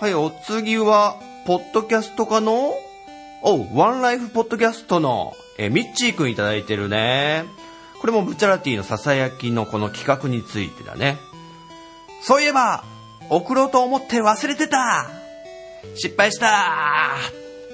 [0.01, 2.75] はい、お次は、ポッドキャストかの？
[3.43, 7.45] お、ワンライフポッドキャストの、えーミッチーくんいただいてるね。
[8.01, 11.19] これもブチャラティのささやきのこの企画についてだね。
[12.23, 12.85] そういえば、
[13.31, 15.09] 送ろうと思って忘れてた
[15.95, 17.17] 失敗した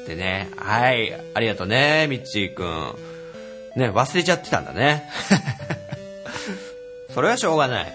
[0.02, 0.50] ってね。
[0.56, 2.94] はい、ありがとうね、ミッチーくん。
[3.76, 5.08] ね、忘れちゃってたんだね。
[7.14, 7.92] それはしょうがない。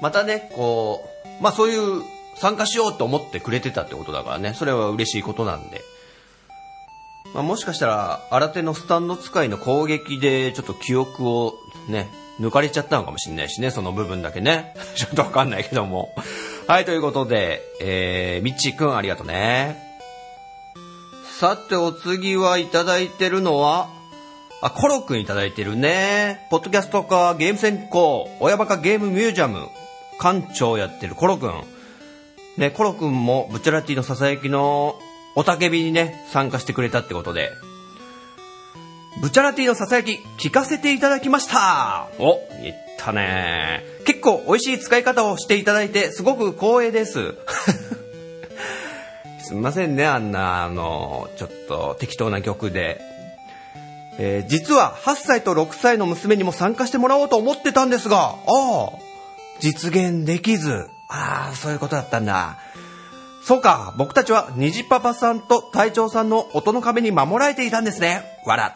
[0.00, 1.08] またね、こ
[1.40, 2.02] う、まあそういう
[2.36, 5.82] 参加しようと思ってくれてたってことだからね、それは嬉しいことなんで。
[7.34, 11.54] まあもしかしたら、新手のスタンド使いの攻撃でちょっと記憶を
[11.88, 12.10] ね、
[12.40, 14.74] 抜かれちゃったのかもしれないしね、その部分だけね。
[14.94, 16.14] ちょっとわかんないけども。
[16.66, 19.84] はい、ということで、えー、みっちーくんありがとうね。
[21.38, 23.88] さて、お次はいただいてるのは、
[24.62, 26.46] あ、コロくんいただいてるね。
[26.50, 29.68] ポッドキャストかゲーム専攻、親バカゲームミュージアム、
[30.20, 31.62] 館長やってるコロくん。
[32.56, 34.98] ね、コロくんもブチャラティのささやきの
[35.36, 37.52] おたけびにね、参加してくれたってことで。
[39.20, 43.84] ブチャラティのささやき、聞かせていただきましたお、言ったね。
[44.06, 47.34] 結構美味しい使い方をしていただいて、すごく光栄です。
[49.44, 53.00] すみませんね、あんな、あの、ちょっと適当な曲で。
[54.18, 58.92] えー実は8歳と6歳の娘にも参加してもらおうと思ってたんですが、ああ、
[59.60, 60.88] 実現できず。
[61.08, 62.56] ああ、そういうことだったんだ。
[63.46, 68.24] そうか、僕たちは虹パパさんと隊長さんの音の壁に守られていたんですね。
[68.44, 68.74] わら。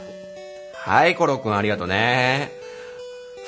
[0.77, 2.53] はい、コロくんありがとうね。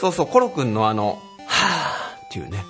[0.01, 2.65] そうそう、コロくんのあの、はぁーっていうね。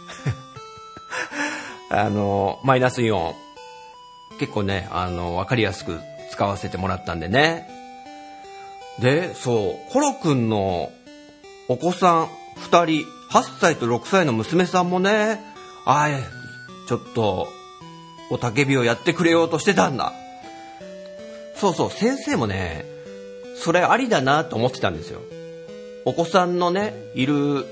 [1.88, 3.34] あの、マイナスイオン。
[4.38, 5.98] 結構ね、あの、わかりやすく
[6.30, 7.70] 使わせてもらったんでね。
[8.98, 10.92] で、そう、コロくんの
[11.68, 15.40] お子さん二人、8歳と6歳の娘さんもね、
[15.86, 16.22] あい、
[16.86, 17.48] ちょっと、
[18.32, 20.14] おたけびをやってくれようとしてたんだ。
[21.54, 22.86] そうそう、先生もね、
[23.56, 25.20] それありだなと思ってたんですよ。
[26.06, 27.66] お子さんのね、いる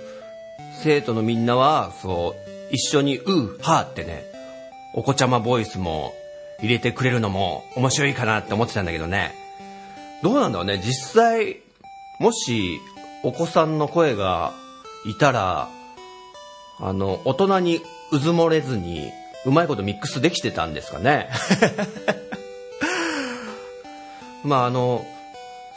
[0.83, 4.23] 生徒のみんなは、そう、一緒に、うー、はーってね、
[4.92, 6.12] お子ちゃまボイスも
[6.61, 9.35] 入れてくれるのも面白いかなって思ってたんだけどね。
[10.23, 11.57] どうなんだろうね、実際、
[12.18, 12.79] もし、
[13.23, 14.53] お子さんの声が
[15.07, 15.70] いたら、
[16.79, 17.81] あの、大人に
[18.12, 19.11] うずもれずに、
[19.44, 21.29] うまいことミックスできてたんですかね。
[24.44, 25.05] まああの、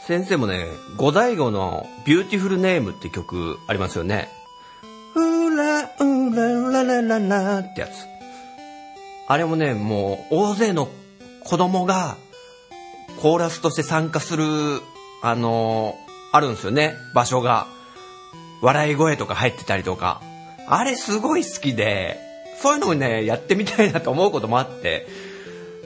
[0.06, 4.28] 先生もね、五大悟のビューティフルネームって曲ありますよね。
[5.14, 7.90] うら、うらららららってやつ。
[9.26, 10.88] あれもね、もう大勢の
[11.44, 12.16] 子供が
[13.22, 14.44] コーラスとして参加する、
[15.22, 15.96] あの
[16.32, 17.66] あるんですよね、場所が。
[18.60, 20.20] 笑い声とか入ってたりとか。
[20.66, 22.18] あれすごい好きで、
[22.64, 25.06] そういうのもね、やってみたいなと思うこともあって。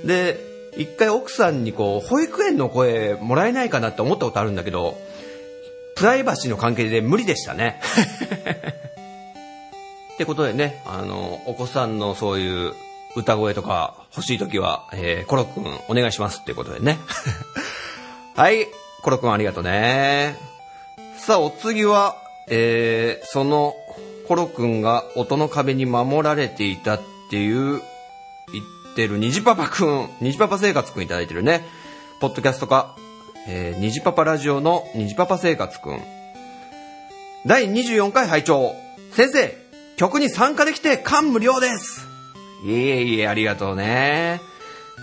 [0.05, 0.38] で、
[0.77, 4.97] 一回奥さんにこう、保育園の声もらえないかなって思ったことあるんだけど、
[5.97, 7.81] プライバシーの関係で無理でしたね。
[10.14, 12.75] ってことでね、あの、お子さんのそういう
[13.17, 17.01] 歌声とか欲しいときは、えー、コロくんお願いしますっていうことでね。
[18.37, 18.69] はい、
[19.03, 20.37] コロくんありがとうね。
[21.17, 22.14] さあ、お次は、
[22.47, 23.75] えー、その、
[24.29, 27.81] コロくんが音の壁に守られていたっていう、
[28.53, 28.62] 言
[28.93, 31.64] ってる虹パパくん、虹パパ生活くんいただいてるね。
[32.21, 32.95] ポッドキャストか、
[33.49, 36.03] えー、虹パパラジオの虹パパ生活くん。
[37.47, 38.75] 第24回拝聴
[39.12, 39.57] 先生、
[39.97, 42.07] 曲に参加できて感無量です。
[42.67, 44.43] いえいえ、ありがとうね。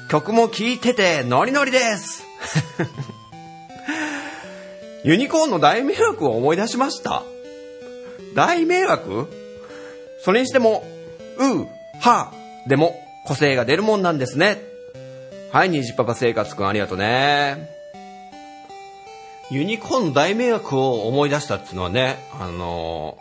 [0.07, 2.23] 曲も聴いててノリノリです。
[5.03, 7.23] ユニコーンの大迷惑を思い出しました。
[8.35, 9.27] 大迷惑？
[10.21, 10.83] それにしても、
[11.37, 11.67] うー、
[12.01, 12.95] はーでも
[13.25, 14.61] 個性が出るもんなんですね。
[15.51, 17.69] はい、虹パパ生活くんありがとうね。
[19.51, 23.17] ユニコーンの大迷惑を思い出したっていうのはね、あの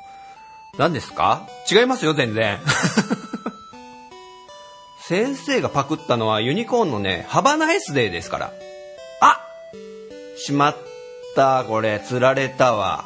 [0.74, 1.46] ー、何ですか？
[1.70, 2.58] 違いますよ、全然。
[5.06, 8.52] 先生がパクったのはユニコーンのね、ハバナイスデーですから。
[9.20, 9.38] あ
[10.38, 10.76] しまっ
[11.36, 13.04] た、これ、釣られたわ。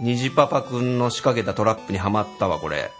[0.00, 2.90] 虹パパくんの仕掛けたトラップにはまったわ、これ。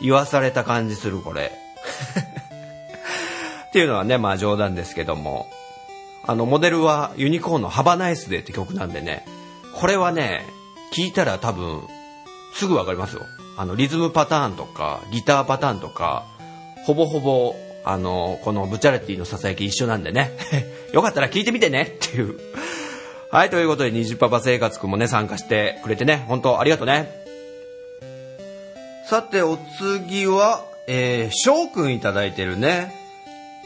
[0.00, 1.52] 言わされた感じする、これ。
[3.68, 5.50] っていうのはね、まあ冗談ですけども。
[6.24, 9.24] あの、モデルはユニコーンのハバナイスデーって曲なんでね。
[9.74, 10.44] これはね、
[10.92, 11.82] 聞いたら多分、
[12.54, 13.22] すぐわかりますよ。
[13.56, 16.24] あの、リズムパターンとか、ギターパターンとか、
[16.84, 17.54] ほぼほぼ、
[17.84, 20.30] あの、このブチャレティのささやき一緒なんでね。
[20.92, 22.38] よかったら聞いてみてねっていう。
[23.32, 27.08] はい、ということで、虹パパ生活くんもね、参加してくれてね、本当ありがとうね。
[29.06, 32.94] さて、お次は、えー、翔くんいただいてるね、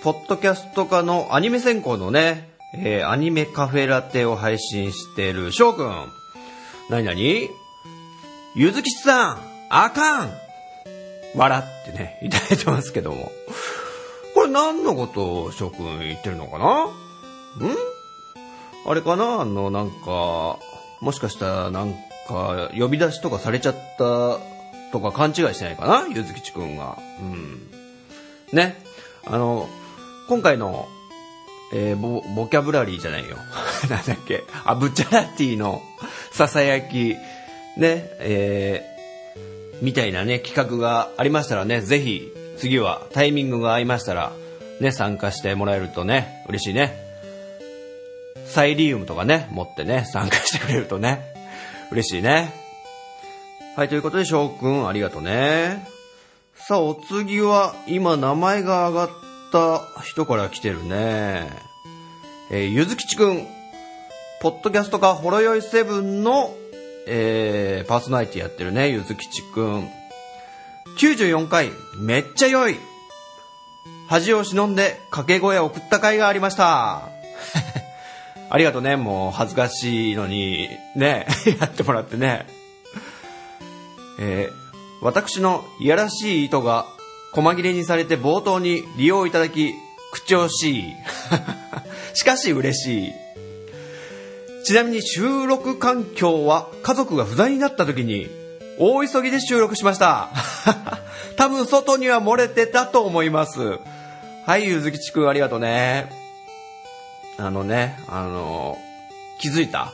[0.05, 6.13] ポッドキャスト化のアニメ専攻のね、えー、アニメカフェラテを配信してる翔くん。
[6.89, 7.51] なになに
[8.55, 10.31] ゆずきちさん、あかん
[11.35, 13.33] 笑ってね、いただいてますけども。
[14.33, 16.85] これ何のことを翔くん言ってるのかな？
[16.85, 17.96] ん？
[18.89, 19.41] あれかな？
[19.41, 20.59] あの、なんか、
[21.01, 21.95] もしかしたらなん
[22.29, 24.39] か、呼び出しとかされちゃった
[24.93, 26.07] とか勘違いしてないかな？
[26.09, 26.97] ゆずきちくんが。
[27.21, 27.69] うん。
[28.53, 28.77] ね。
[29.27, 29.69] あの、
[30.29, 30.89] 今回の、
[31.75, 33.37] えーボ、ボキャブラリーじゃないよ。
[33.91, 34.45] なんだっけ？
[34.65, 35.83] あ、ブチャラティの
[36.31, 37.17] ささやき、
[37.77, 44.33] ね、えー、みたいなね、企画がありましたらね、ぜひ、次はタイミングが合いましたら、
[44.81, 47.06] ね、参加してもらえるとね、嬉しいね。
[48.47, 51.23] サイリウムとかね、持ってね、参加してくれるとね、
[51.91, 52.53] 嬉しいね。
[53.77, 55.87] はい、ということで、翔くん、ありがとうね。
[56.55, 59.11] さあ、お次は、今、名前が挙がっ
[59.53, 61.49] た人から来てるね。
[62.51, 63.47] えーゆずきちくん、
[64.41, 66.55] ポッドキャストか、ほろよいセブンの
[67.07, 69.89] えー、パーソナリティやってるね、ゆずきちくん。
[70.99, 72.77] 94回、めっちゃ良い。
[74.09, 77.09] 恥を忍んで掛け声を送った回がありました。
[78.49, 81.27] ありがとうね、もう恥ずかしいのに、ね、
[81.61, 82.47] やってもらってね。
[84.19, 84.67] えー
[85.03, 86.87] 私のいやらしい意図が
[87.33, 89.75] 細切れにされて冒頭に利用いただき、
[90.13, 90.95] 口惜しい。
[92.15, 93.13] しかし嬉しい。
[94.65, 98.27] ちなみに収録環境は家族が不在になった時に
[98.79, 100.31] 大急ぎで収録しました。
[101.37, 103.79] 多分外には漏れてたと思います。
[104.47, 106.26] はい、ゆずきちくんありがとうね。
[107.39, 108.79] あのね、あの、
[109.41, 109.93] 気づいた？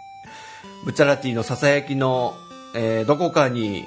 [0.84, 2.34] ブチャラティのささやきの、
[2.74, 3.86] えーどこかに、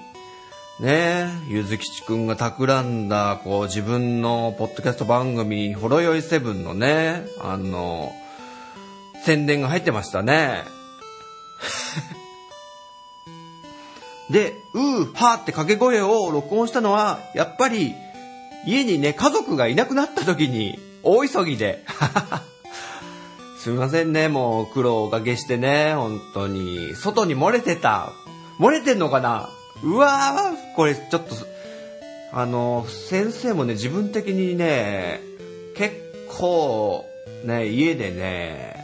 [0.80, 8.13] ねゆずきちくんが企んだ、こう、自分のポッドキャスト番組、ほろよいセブンのね、あの、
[9.23, 10.63] 宣伝が入ってましたね。
[14.30, 17.95] で、うー、はーって掛け声を録音したのは、やっぱり、
[18.65, 21.84] 家にね、家族がいなくなった時に、大急ぎで。
[23.60, 26.95] すみませんね、もう苦労をおかけしてね、本当に。
[26.95, 28.12] 外に漏れてた。
[28.60, 29.49] 漏れてんのかな？
[29.84, 31.36] うわー、これちょっと、
[32.32, 35.22] あの、先生もね、自分的にね、
[35.76, 35.95] 結
[36.39, 37.05] 構、
[37.43, 38.76] ね、家でね、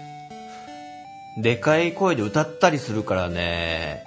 [1.37, 4.03] でかい声で歌ったりするからね、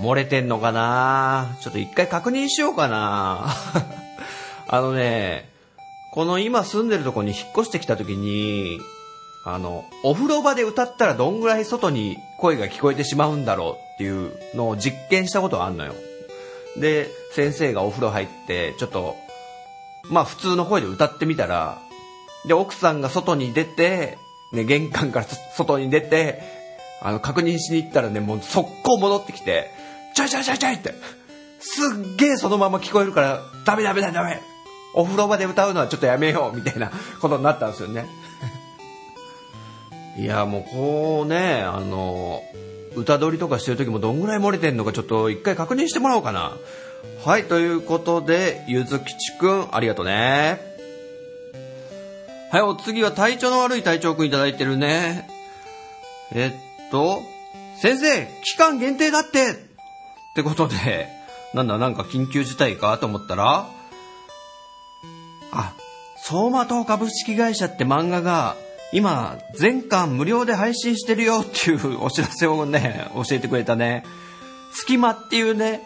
[0.00, 1.56] 漏れてんのかな？
[1.60, 3.54] ちょっと一回確認しようかな
[4.68, 5.48] あのね、
[6.12, 8.78] この今住んでるとこに引っ越してきた時に、
[9.44, 15.94] あの、お風呂場で歌ったらどんぐらい外に声が聞こえてしまうんだろうっていうのを実験したことがあるのよ。
[16.78, 19.16] で、先生がお風呂入って、ちょっと、
[20.10, 21.78] まあ普通の声で歌ってみたら、
[22.46, 24.18] で、奥さんが外に出て、
[24.52, 26.42] ね、玄関から外に出て、
[27.02, 29.70] あの、確認しに行ったらね、もう速攻戻ってきて、
[30.14, 30.94] ちょいちょいちょいちょいって、
[31.60, 34.40] すっげえそのまま聞こえるから、ダメダメダメダメ
[34.94, 36.90] お風呂場で歌うのはちょっとやめようみたいな
[37.20, 38.06] ことになったんですよね。
[40.16, 42.42] いや、もうこうね、あの、
[42.94, 46.56] 歌取りとかしてる時もどんぐらい漏れてんのかちょっと一回確認してもらおうかな。
[47.24, 50.60] はい、ということで、ゆずきちくん、ありがとうね。
[52.52, 55.28] はい、お次は体調の悪い体調くんいただいてるね。
[56.32, 57.20] えっと、
[57.80, 59.54] 先生、期間限定だってっ
[60.36, 61.08] てことで、
[61.52, 63.68] なんだ、なんか緊急事態かと思ったら、
[65.52, 65.72] あ、
[66.16, 68.56] 相馬灯株式会社って漫画が、
[68.94, 74.04] 今、全巻無料で配信してるよっていうお知らせをね、教えてくれたね。
[74.72, 75.82] 隙間っていうね、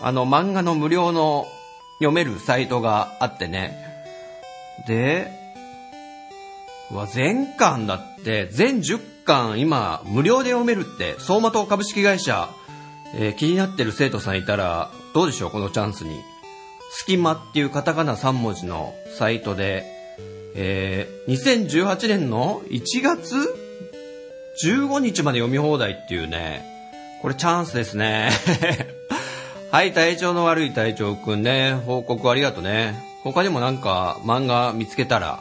[0.00, 1.46] あの漫画の無料の
[2.00, 3.78] 読めるサイトがあってね。
[4.88, 5.30] で、
[6.90, 12.48] うわ、全巻だって、全10巻今無料で読めるって、相馬灯株式会社、
[13.14, 16.20] えー気になってる生徒さんいたら、どうでしょう、このチャンスに。
[16.90, 19.97] 隙間っていうカタカナ3文字のサイトで、
[20.60, 23.36] えー2018年の1月
[24.64, 26.64] 15日まで読み放題っていうね、
[27.22, 28.30] これチャンスですね。
[29.70, 32.94] はい、体調の悪い体調くんね、報告ありがとうね。
[33.22, 35.40] 他にもなんか漫画見つけたら、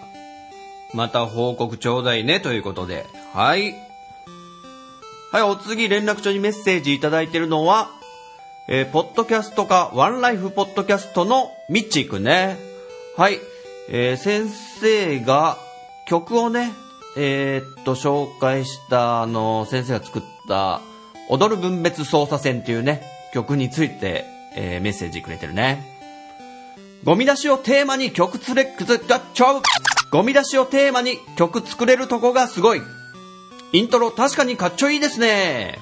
[0.93, 3.07] また報告ちょうだいねということで。
[3.33, 3.73] はい。
[5.31, 7.89] はい、お次連絡帳にメッセージいただいてるのは、
[8.67, 12.59] えーポッドキャストか、ワンライフポッドキャストのミッチーくんね。
[13.15, 13.39] はい。
[13.89, 15.57] えー先生が
[16.05, 16.73] 曲をね、
[17.15, 20.81] えーっと、紹介した、あの、先生が作った、
[21.29, 23.01] 踊る分別操作線っていうね、
[23.33, 24.25] 曲について、
[24.55, 25.97] えーメッセージくれてるね。
[27.03, 29.61] ゴミ出しをテーマに曲つれ、くず、がっちょう
[30.11, 32.81] ゴミ出しをテーマに曲作れるとこがすごい。
[33.73, 35.79] イントロ確かにかっちょいいですね。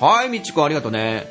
[0.00, 1.26] はい、みちこありがとうね。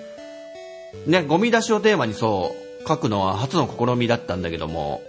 [1.05, 5.01] ね、ゴミ出しをテーマにそう、書くのは初の試みだったんだけども、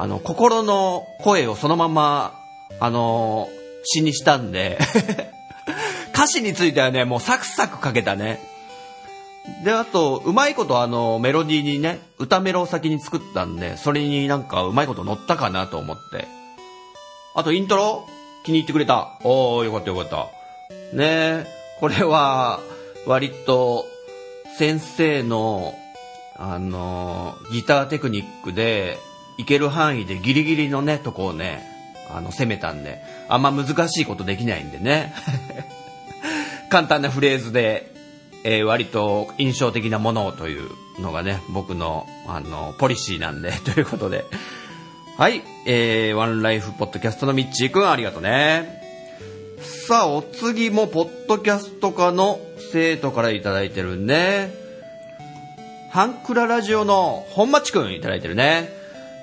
[0.00, 2.32] あの、心の声をそのまま、
[2.80, 3.50] あの
[3.84, 4.78] 詩にしたんで、
[6.14, 8.40] 歌詞についてはね、もうサクサク書けたね。
[9.62, 16.26] で、あと、うまいことあの、メロディーにね、歌メロを先に作ったんで、それになんかうまいこと乗ったかなと思って。
[17.34, 18.06] あと、イントロ
[18.46, 19.18] 気に入ってくれた。
[19.22, 20.28] おー、よかったよかった。
[20.96, 21.46] ね、
[21.78, 22.60] これは、
[23.06, 23.84] 割と、
[24.56, 25.74] 先生の、
[26.38, 28.98] あの、ギターテクニックで、
[29.40, 31.66] いける範囲でギリギリのね、とこをね、
[32.14, 35.14] あの、攻めたんで、あんま難しいことできないんでね。
[36.68, 37.90] 簡単なフレーズで、
[38.44, 40.70] えー割と印象的なものをという
[41.00, 44.24] のがね、僕の、あの、ポリシーなんで、 ということで。
[45.16, 48.80] はい、えー、ワンライフポッドキャストのミッチーくんありがとうね。
[49.60, 52.40] さあ、お次も、ポッドキャスト科の
[52.72, 54.54] 生徒からいただいてるね。
[55.90, 58.79] ハンクララジオの本町くんいただいてるね。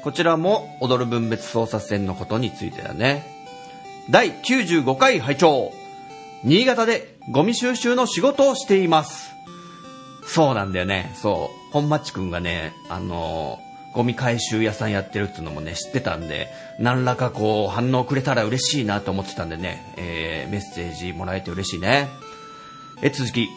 [0.07, 3.25] こちらも、踊る分別操作線のことについてだね。
[4.09, 5.73] 第95回拝聴
[6.45, 9.33] 新潟でゴミ収集の仕事をしています。
[10.25, 11.11] そうなんだよね。
[11.21, 11.73] そう。
[11.73, 16.47] 本町くんがね、あのーゴミ回収屋さんやってるっていうのもね、知ってたんで、
[16.79, 22.07] 何らかこう、反応くれたら嬉しいなと思ってたんでね、えー、メッセージもらえて嬉しいね。
[23.01, 23.49] え、続き。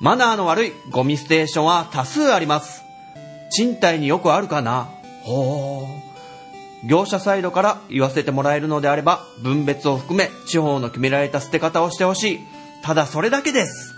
[0.00, 2.82] マナーの悪いゴミステーションは多数あります。
[3.50, 4.95] 賃貸によくあるかな？
[5.26, 5.88] ほ
[6.84, 6.86] う。
[6.86, 12.40] 業者サイドから言わせてもらえるのであれば、分別を含め、地方の決められた捨て方をしてほしい。
[12.82, 13.94] ただそれだけです。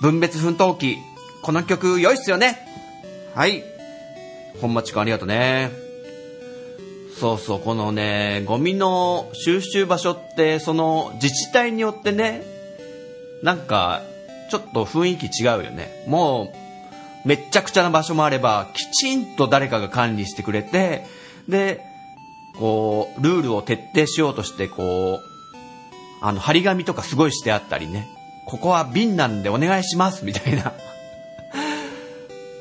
[0.00, 0.98] 分別奮闘記。
[1.42, 2.58] この曲良いっすよね。
[3.34, 3.64] はい。
[4.60, 5.72] 本町くんありがとうね。
[7.18, 12.44] そうそう、このね、ゴミの収集場所って、その自治体によってね、
[13.42, 14.02] なんか、
[14.50, 16.04] ちょっと雰囲気違うよね。
[16.06, 16.63] もう、
[17.24, 21.06] めっちゃくちゃな場所もあれば、きちんと誰かが管理してくれて、
[21.48, 21.80] で、
[22.58, 25.34] こう、ルールを徹底しようとして、こう、
[26.20, 28.08] あの、張り紙とかすごいしてあったりね。
[28.46, 30.72] ここは瓶なんでお願いします、みたいな。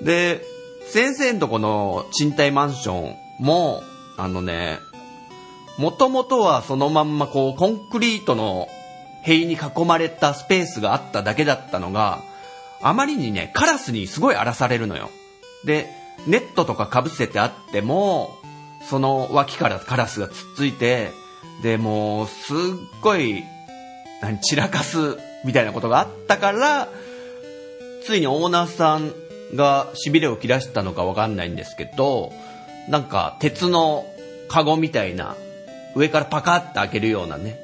[0.01, 0.41] で、
[0.87, 3.81] 先生のとこの賃貸マンションも、
[4.17, 4.79] あのね、
[5.77, 8.67] もともとはそのまんまこう、コンクリートの
[9.23, 12.21] 塀に囲まれたスペースがあっただけだったのが、
[12.83, 15.09] あまりにね、カラスにすごい荒らされるのよ。
[15.65, 15.89] で、
[16.27, 18.37] ネットとか被せてあっても、
[18.89, 21.11] その脇からカラスがつっついて、
[21.61, 22.57] で、もう、すっ
[23.01, 23.43] ごい、
[24.21, 26.89] 何、散らかす、みたいなことがあったから、
[28.05, 29.13] ついにオーナーさん
[29.55, 32.33] が痺れを切らしたのかわかんないんですけど、
[32.89, 34.05] なんか鉄の
[34.49, 35.35] カゴみたいな、
[35.95, 37.59] 上からパカッて開けるようなね、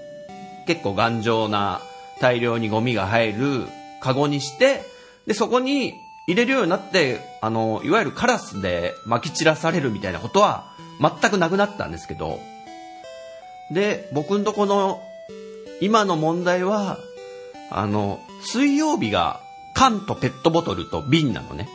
[0.65, 1.81] 結構頑丈な
[2.21, 3.65] 大量にゴミが入る
[4.01, 4.81] カゴにして、
[5.29, 12.39] で、そこに入れるようになって、あの、いわゆるカラスで撒き散らされるみたいなことは全くなくなったんですけど、
[13.69, 15.03] で、僕んとこの
[15.81, 16.97] 今の問題は、
[17.69, 19.39] あの、水曜日が
[19.75, 21.69] 缶とペットボトルと瓶なのね。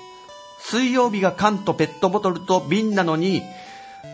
[0.58, 3.44] 水曜日が缶とペットボトルと瓶なのに、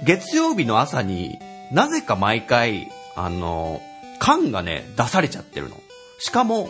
[0.04, 1.38] 月曜日の朝に
[1.72, 3.80] なぜか毎回、あの、
[4.18, 5.80] 缶がね、出されちゃってるの。
[6.18, 6.68] しかも、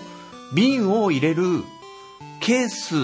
[0.55, 1.65] 瓶を入れる
[2.41, 2.95] ケース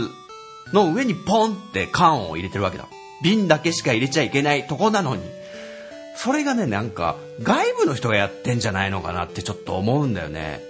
[0.72, 2.86] の上にポンって缶を入れてるわけだ。
[3.22, 5.22] 瓶だけしか入れちゃいけないとこなのに。
[6.16, 10.62] それがね、なんか、外部の人がやってんじゃないのかなってちょっと思うんだよね。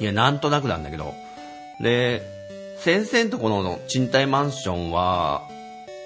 [0.00, 1.14] いや、なんとなくなんだけど。
[1.80, 2.22] で、
[2.78, 5.42] 先生のとこの賃貸マンションは、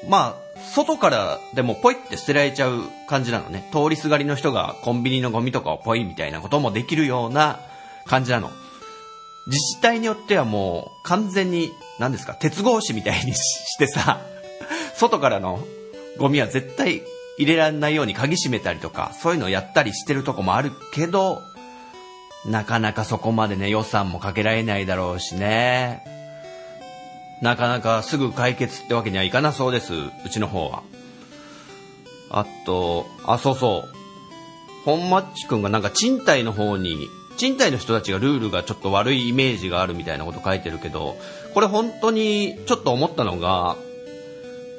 [0.08, 3.68] まあ、外からでもポイって捨てられちゃう感じなのね。
[3.72, 7.60] 通りすがりの人がコンビニのゴミとかをポイみたいなこともできるような
[8.04, 8.50] 感じなの。
[9.46, 14.20] 自治体によってはもう完全に、何ですか、鉄格子みたいにしてさ、
[14.94, 15.64] 外からの
[16.18, 17.02] ゴミは絶対
[17.38, 21.42] 入れられないように鍵閉めたりとか、そういうのをやったりしてるとこもあるけど、
[22.44, 26.02] なかなかそこまでね、予算もかけられないだろうしね。
[27.42, 30.82] なかなかすぐ解決ってわけにはいかなそうです、うちの方は。
[32.30, 33.96] あと、あ、そうそう。
[34.84, 41.16] 本マッチくんがなんか賃貸の方に、賃貸の人たちがルールがちょっと悪いイメージがあるみたいなこと書いてるけど、
[41.54, 43.76] これ本当にちょっと思ったのが、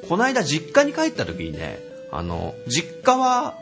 [0.08, 1.78] この間実家に帰った時にね、
[2.10, 3.54] あの、実家は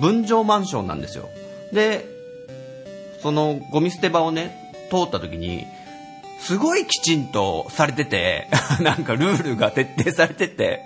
[0.00, 1.28] 分譲マンションなんですよ。
[1.72, 2.06] で、
[3.22, 5.66] そのゴミ捨て場をね、通った時に、
[6.40, 8.48] すごいきちんとされてて、
[8.80, 10.84] なんかルールが徹底されてて、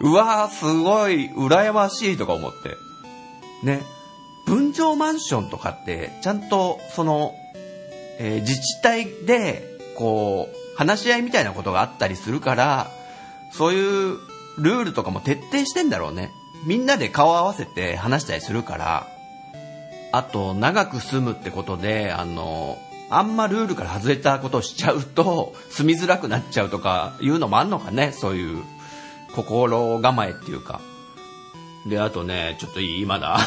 [0.00, 2.76] うわーすごい羨ましいとか思って。
[3.64, 3.82] ね。
[4.46, 7.34] 分譲マンションとかって、ちゃんとその、
[8.18, 12.90] えー自治体で、こう、話し合いみたいなことがあったりするから、
[13.52, 14.18] そういう
[14.58, 16.30] ルールとかも徹底してんだろうね。
[16.66, 19.06] みんなで顔合わせて話したりするから、
[20.12, 22.78] あと、長く住むってことで、あの、
[23.10, 28.62] あんまルールから外れたことをしちゃうと、住みづらくなっちゃうとかいうのもあんのかね、そういう
[29.34, 30.80] 心構えっていうか。
[31.86, 33.06] で、あとね、ちょっといい？
[33.06, 33.38] まだ。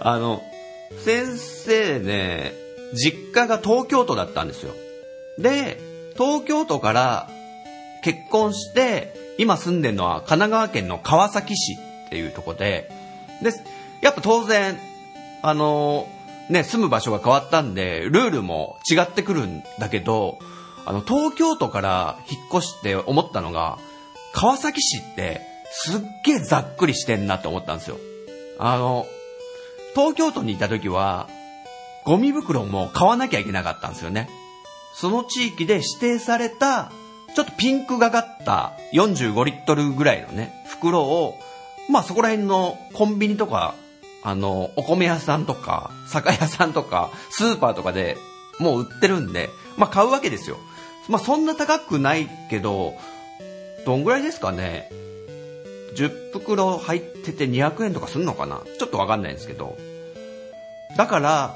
[0.00, 0.42] あの、
[1.04, 2.52] 先生ね、
[2.94, 4.74] 実家が東京都だったんですよ。
[5.38, 5.78] で、
[6.14, 7.28] 東京都から
[8.02, 12.90] 結婚して、今住んでるのは神奈川県の川崎市っていうとこで、
[13.42, 13.52] で、
[14.00, 14.78] やっぱ当然、
[15.42, 16.08] あの、
[16.48, 20.38] ね、住む場所が変わったんで、ルールも違ってくるんだけど、
[20.84, 23.78] あの、東京都から引っ越して思ったのが、
[24.32, 25.40] 川崎市って
[25.70, 27.98] すっげえざっくりしてんなって思ったんですよ。
[28.58, 29.06] あの、
[29.94, 31.28] 東京都にいた時は、
[32.04, 34.28] ゴミ袋も買わなきゃいけなかったんですよね。
[34.94, 36.90] その地域で指定された、
[37.34, 41.38] ちょっとピンクがかった45リットルぐらいのね、袋を、
[41.88, 43.74] まあそこら辺のコンビニとか、
[44.22, 48.16] あの、お米屋さんとか、酒屋さんとか、スーパーとかで
[48.58, 50.58] もう売ってるんで、まあ買うわけですよ。
[51.08, 52.94] まあそんな高くないけど、
[53.86, 54.90] どんぐらいですかね。
[55.94, 58.62] 10袋入ってて200円とかすんのかな？
[58.78, 59.76] ちょっとわかんないんですけど。
[60.96, 61.54] だから、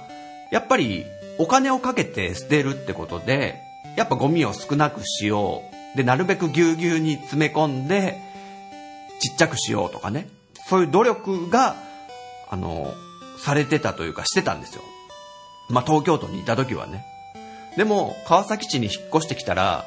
[0.51, 1.05] やっぱり
[1.39, 3.61] お金をかけて捨てるってことで、
[3.97, 5.63] やっぱゴミを少なくしよ
[5.95, 5.97] う。
[5.97, 8.19] で、なるべくぎゅうぎゅうに詰め込んで、
[9.21, 10.29] ちっちゃくしようとかね。
[10.69, 11.77] そういう努力が、
[12.51, 12.93] あの、
[13.39, 14.83] されてたというかしてたんですよ。
[15.69, 17.05] まあ、東京都にいた時はね。
[17.77, 19.85] でも、川崎市に引っ越してきたら、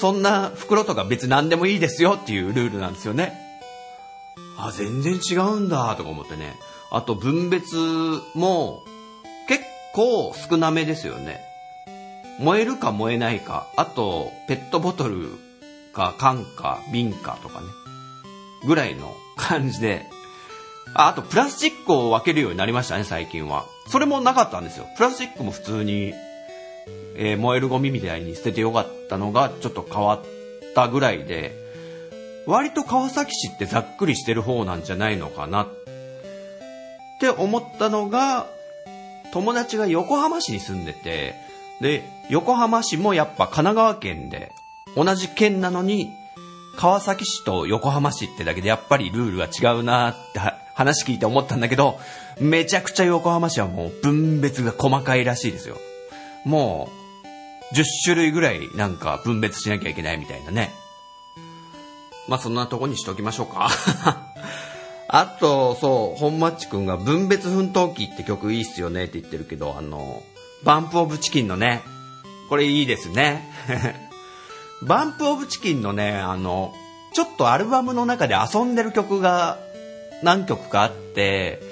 [0.00, 3.45] そんな袋とか別何でもいいですよっていうルールなんですよね。
[4.58, 6.54] あ、全然違うんだとか思ってね。
[6.90, 7.76] あと分別
[8.34, 8.82] も
[9.48, 11.40] 結構少なめですよね。
[12.38, 15.30] 燃えるか燃えないか、あとペットボトル
[15.92, 17.66] か缶か瓶かとかね。
[18.66, 20.06] ぐらいの感じで。
[20.94, 23.66] ああとプラスチックを分けるようになりましたね、最近は。
[23.88, 24.86] それもなかったんですよ。
[24.96, 26.14] プラスチックも普通に、
[27.16, 30.24] えー燃えるゴミみたいに捨ててよかったのがちょっと変わっ
[30.74, 31.65] たぐらいで、
[32.46, 35.68] 割と川崎市ってざっくりしてる方なんじゃないのかなっ
[37.20, 38.46] て思ったのが、
[39.32, 41.34] 友達が横浜市に住んでて、
[41.80, 44.52] で、横浜市もやっぱ神奈川県で、
[44.96, 46.12] 同じ県なのに、
[46.76, 50.38] 川崎市と横浜市ってだけでやっぱりルールは違うなって
[50.74, 51.98] 話聞いて思ったんだけど、
[52.38, 55.78] めちゃくちゃ横浜市はもう分別が細かいらしいですよ。
[56.44, 56.90] も
[57.72, 60.70] う、10種類ぐらいなんか分別しなきゃいけないみたいなね。
[62.28, 63.68] まあそんなとこにしときましょうか。
[65.08, 70.22] あと、そう、本マッチくんが分別奮闘記って曲いいっすよねって言ってるけど、あの、
[70.64, 71.82] バンプオブチキンのね、
[72.48, 73.48] これいいですね。
[74.82, 76.74] バンプオブチキンのね、あの、
[77.14, 79.58] ちょっとアルバムの中で遊んでる曲が
[80.22, 81.62] 何曲かあって、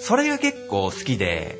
[0.00, 1.58] それが結構好きで、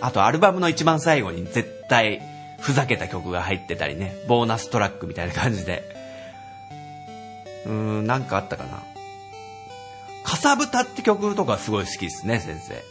[0.00, 2.22] あとアルバムの一番最後に絶対
[2.60, 5.99] ふざけた曲が入ってたりね、ボーナストラックみたいな感じで。
[7.66, 8.82] うん、なんかあったかな。
[10.24, 12.82] かさぶたって曲とかすごい好きですね、先生。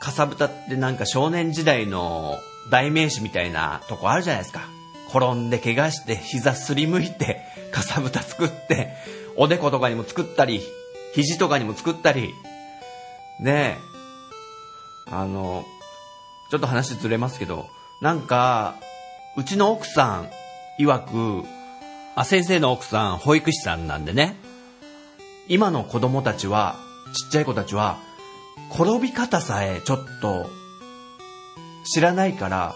[0.00, 2.38] かさぶたってなんか少年時代の
[2.70, 4.62] 代名詞みたいなとこあるじゃないですか。
[5.08, 7.40] 転んで怪我して膝すりむいて、
[7.72, 8.92] かさぶた作って、
[9.36, 10.60] おでことかにも作ったり、
[11.14, 12.34] 肘とかにも作ったり、
[13.40, 15.64] ねえ、あの、
[16.50, 17.68] ちょっと話ずれますけど、
[18.00, 18.76] なんか、
[19.36, 20.30] うちの奥さん
[20.80, 20.98] 曰
[21.42, 21.46] く、
[22.16, 24.36] あ、先生の奥さん保育士さんなんでね、
[25.48, 26.76] 今の子供たちは、
[27.14, 27.98] ちっちゃい子たちは、
[28.72, 30.50] 転び方さえちょっと
[31.84, 32.74] 知らないから、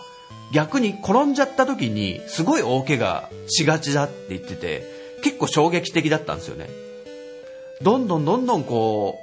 [0.53, 4.85] 逆に転んじゃった時にすごい大怪我しがちだって言ってて、
[5.23, 6.69] 結構衝撃的だったんですよね。
[7.81, 9.19] どんどんどんどんこ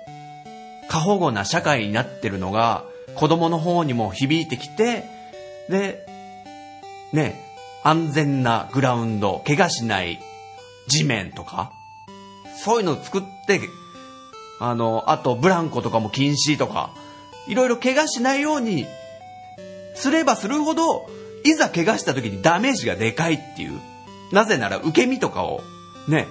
[0.88, 5.04] う、過保護な社会になってるのが子供の方にも響いてきて、
[5.70, 6.08] で、
[7.14, 7.47] ね、
[7.88, 10.20] 安全なグラウンド、怪我しない
[10.90, 11.72] 地面とか、
[12.62, 13.62] そういうのを作って、
[14.60, 16.90] あの、あとブランコとかも禁止とか、
[17.48, 18.86] いろいろ怪我しないように
[19.96, 21.08] すればするほど、
[21.46, 23.80] いざ怪我した時にダメージがでかいっていう。
[24.34, 25.62] なぜなら受け身とかを
[26.10, 26.28] ね、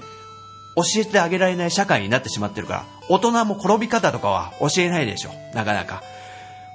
[0.76, 5.30] 教えてあげられない社会になってしまってるから、大人も転び方とかは教えないでしょ。
[5.54, 6.02] なかなか。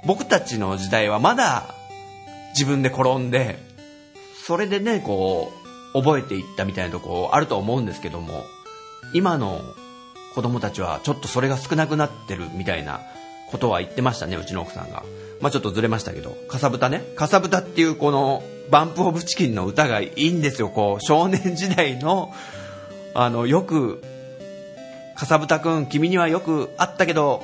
[0.04, 1.72] 僕たちの時代はまだ
[2.54, 3.70] 自分で転んで、
[4.44, 5.52] それでね、こ
[5.94, 8.44] う、覚えていったみたいなとこあると思うんですけども、
[9.12, 9.60] 今の
[10.34, 13.00] 子供たちはちょっとそれが少なくなってるみたいな
[13.50, 15.04] ことは言ってましたね、うちの奥さんが。
[15.40, 17.04] まあちょっとずれましたけど、かさぶたね。
[17.16, 20.70] かさぶたっていうこの、バンプオブチキンの歌がいいんですよ。
[20.70, 22.32] こう、少年時代の、
[23.14, 24.02] あの、よく、
[25.14, 27.42] かさぶたくん、君にはよくあったけど、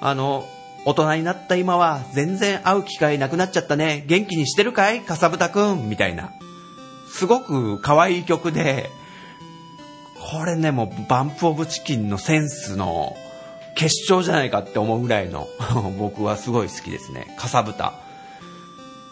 [0.00, 0.46] あの、
[0.84, 4.04] 大人になった今は全然会う機会なくなっちゃったね。
[4.06, 5.02] 元気にしてるかい？
[5.02, 6.32] かさぶたくんみたいな。
[7.12, 8.88] すごく可愛い曲で、
[10.32, 13.16] これね、もうバンプオブチキンのセンスの
[13.74, 15.48] 結晶じゃないかって思うぐらいの
[15.98, 17.34] 僕はすごい好きですね。
[17.38, 17.94] かさぶた。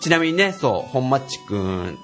[0.00, 1.98] ちなみにね、そう、本マッチくん、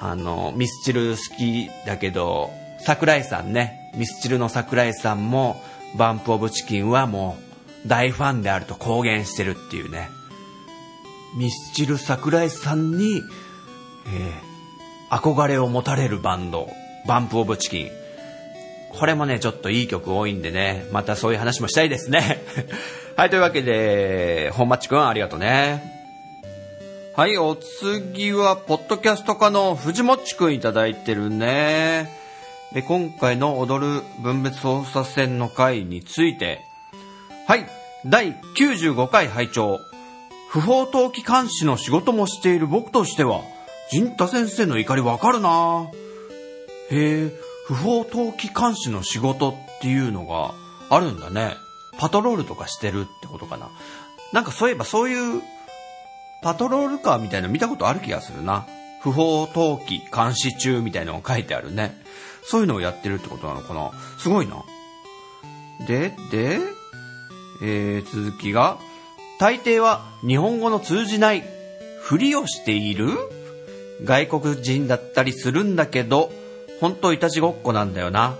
[0.00, 5.62] あの、ミスチル好きだけど、桜井さんね、ミスチルの桜井さんも、
[5.94, 7.51] バンプオブチキンはもう、
[7.86, 10.10] 大ファンであると公言してるっていうね。
[11.36, 13.22] ミスチル桜井さんに、
[14.06, 16.68] えー、憧れを持たれるバンド、
[17.06, 17.90] バンプオブチキン。
[18.90, 22.44] これもね、ちょっといい曲多いんでね、またそういう話もしたいですね。
[23.16, 25.82] はい、というわけで、本町くんありがとうね。
[27.16, 32.10] はい、お次は、ポッドキャスト家の藤もっちくんいただいてるね。
[32.72, 36.60] で、今回の踊る分別操作戦の回について、
[37.44, 37.66] はい、
[38.06, 39.80] 第95回拝聴
[40.48, 43.40] 不法投棄監視の仕事もしている僕としては、
[43.90, 45.90] 陣太先生の怒りわかるな
[46.90, 47.32] へえ、
[47.66, 50.54] 不法投棄監視の仕事っていうのが
[50.88, 51.56] あるんだね。
[51.98, 53.70] パトロールとかしてるってことかな。
[54.32, 55.42] なんかそういえばそういう
[56.42, 58.66] パトロールカーみたいなの見たことある気がするな。
[59.02, 62.00] 不法投棄監視中みたいなのが書いてあるね。
[62.44, 63.90] そういうのをやってるってことなのかな。
[64.18, 64.62] すごいな。
[65.86, 66.60] で、で、
[67.62, 68.78] えー、続きが、
[69.38, 71.44] 大抵は日本語の通じない
[72.00, 73.08] ふりをしている？
[74.04, 76.30] 外国人だったりするんだけど、
[76.80, 78.34] 本当いたちごっこなんだよな。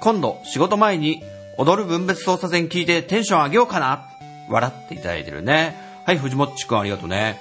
[0.00, 1.22] 今度仕事前に
[1.58, 4.06] 踊る分別操作線聞いてテンション上げようかな。
[4.48, 5.76] 笑っていただいてるね。
[6.06, 7.38] はい、藤もっちくんありがとうね。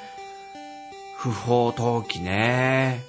[1.18, 3.04] 不法投棄ね。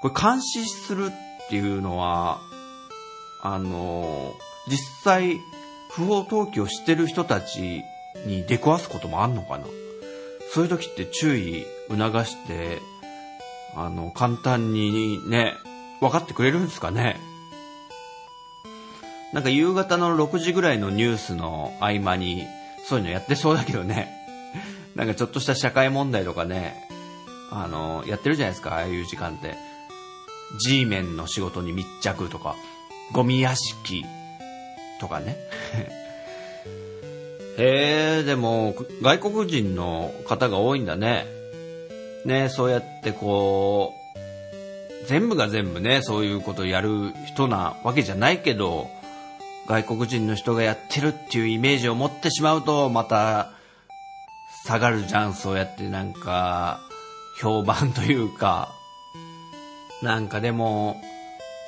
[0.00, 2.38] これ監視するっていうのは、
[3.42, 4.34] あの、
[4.68, 5.40] 実際、
[5.96, 7.84] 不法投棄をしてる人たち
[8.26, 9.64] に出くわすこともあんのかな？
[10.52, 12.80] そういう時って注意促して、
[13.76, 15.54] あの、簡単にね、
[16.00, 17.16] 分かってくれるんですかね？
[19.32, 22.44] なんか夕方の6時ぐらいのニュースの合間に、
[22.86, 24.12] そういうのやってそうだけどね。
[24.94, 26.88] なんかちょっとした社会問題とかね、
[27.50, 29.56] あの、やってるじゃないですか、ああいう時間って。
[30.60, 32.54] G メンの仕事に密着とか、
[33.12, 34.04] ゴミ屋敷
[35.00, 35.36] とかね。
[37.56, 41.26] へえ、でも、外国人の方が多いんだね。
[42.24, 48.88] ね、そうやってこう、全部が全部ね、そういうことをやる人なわけじゃないけど、
[49.66, 53.50] 外国人の人がやってるっていうイメージを持ってしまうと、また、
[54.66, 56.80] 下がるじゃん、そうやってなんか、
[57.40, 58.72] 評判というか、
[60.02, 60.96] なんかでも、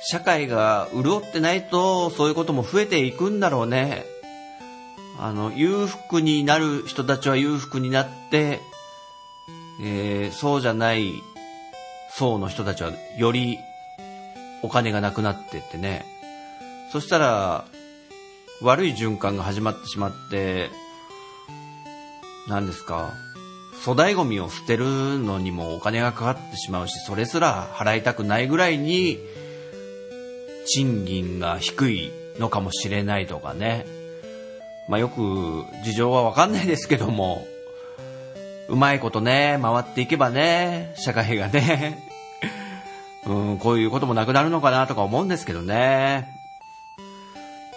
[0.01, 4.05] 社会が潤ってないと、そういうことも増えていくんだろうね。
[5.19, 8.59] あの、裕福になる人たちは裕福になって、
[9.81, 11.11] えーそうじゃない
[12.11, 13.59] 層の人たちはより
[14.63, 16.05] お金がなくなってってね。
[16.91, 17.65] そしたら、
[18.61, 20.69] 悪い循環が始まってしまって、
[22.47, 23.13] 何ですか、
[23.83, 29.19] 粗大ゴミを捨てるのにもお金がかかってしまうし、それすら払いたくないぐらいに、
[30.67, 33.85] 賃金が低いのかもしれないとかね。
[34.87, 37.45] まあよく事情はわかんないですけども、
[38.69, 41.99] うまいことね、回っていけばね、社会がね、
[43.25, 46.27] うん、こういうこともなくなるのかなとか思うんですけどね。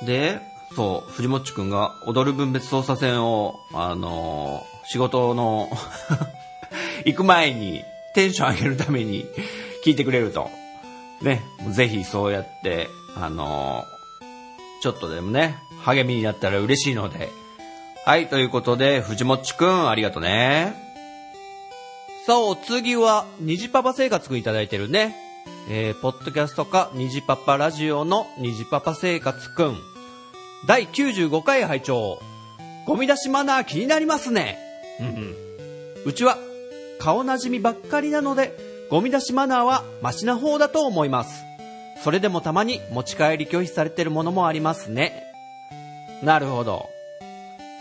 [0.03, 0.41] で、
[0.77, 5.69] そう、藤もっちくんが踊る分別操作線を、あのー仕事の
[7.07, 9.25] 行く前にテンション上げるために
[9.85, 10.51] 聞いてくれると。
[11.23, 14.01] ね、ぜひそうやって、あのー
[14.81, 17.29] ちょっとでもね、励みになったら嬉しいので。
[18.07, 20.75] はい、ということで、藤もっちくん、ありがとうね。
[22.27, 25.15] さあ、お次は、虹パパ生活くんいただいてるね。
[25.69, 29.77] えー、ポッドキャストか、虹パパラジオの虹パパ生活くん。
[30.67, 32.19] 第95回拝聴
[32.87, 34.59] ゴミ出しマナー気になりますね。
[34.99, 35.37] うんうん。
[36.07, 36.39] うちは、
[36.99, 41.45] 顔なじみばっかりなので、ゴミ出しマナーはマシな方だと思います。
[42.03, 45.33] それでもたまに持ち帰り拒否されてるものもありますね。
[46.25, 46.89] なるほど。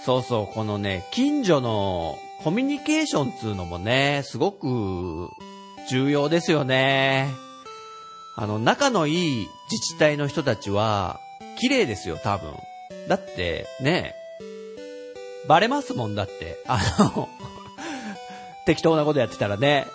[0.05, 5.30] そうそう、このね、近所のコミュニケーションつうのもね、すごく
[5.89, 7.28] 重要ですよね。
[8.36, 11.20] あの、仲のいい自治体の人たちは、
[11.60, 12.53] 綺麗ですよ、多分。
[13.07, 14.14] だって、ね、
[15.47, 16.57] バレますもんだって。
[16.68, 17.28] あの、
[18.66, 19.88] 適当なことやってたらね、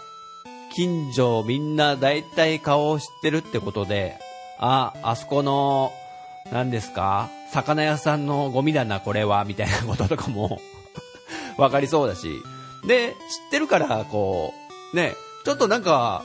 [0.74, 4.18] 近所みんな大体顔を知ってるってことで、
[4.58, 5.92] あ、あそこの、
[6.50, 10.58] 何ですか魚屋さんのゴミだな、これは、みたいなこととかも、
[11.56, 12.42] わかりそうだし。
[12.86, 13.16] で、知っ
[13.52, 14.52] てるから、こ
[14.92, 15.14] う、ね、
[15.44, 16.24] ちょっとなんか、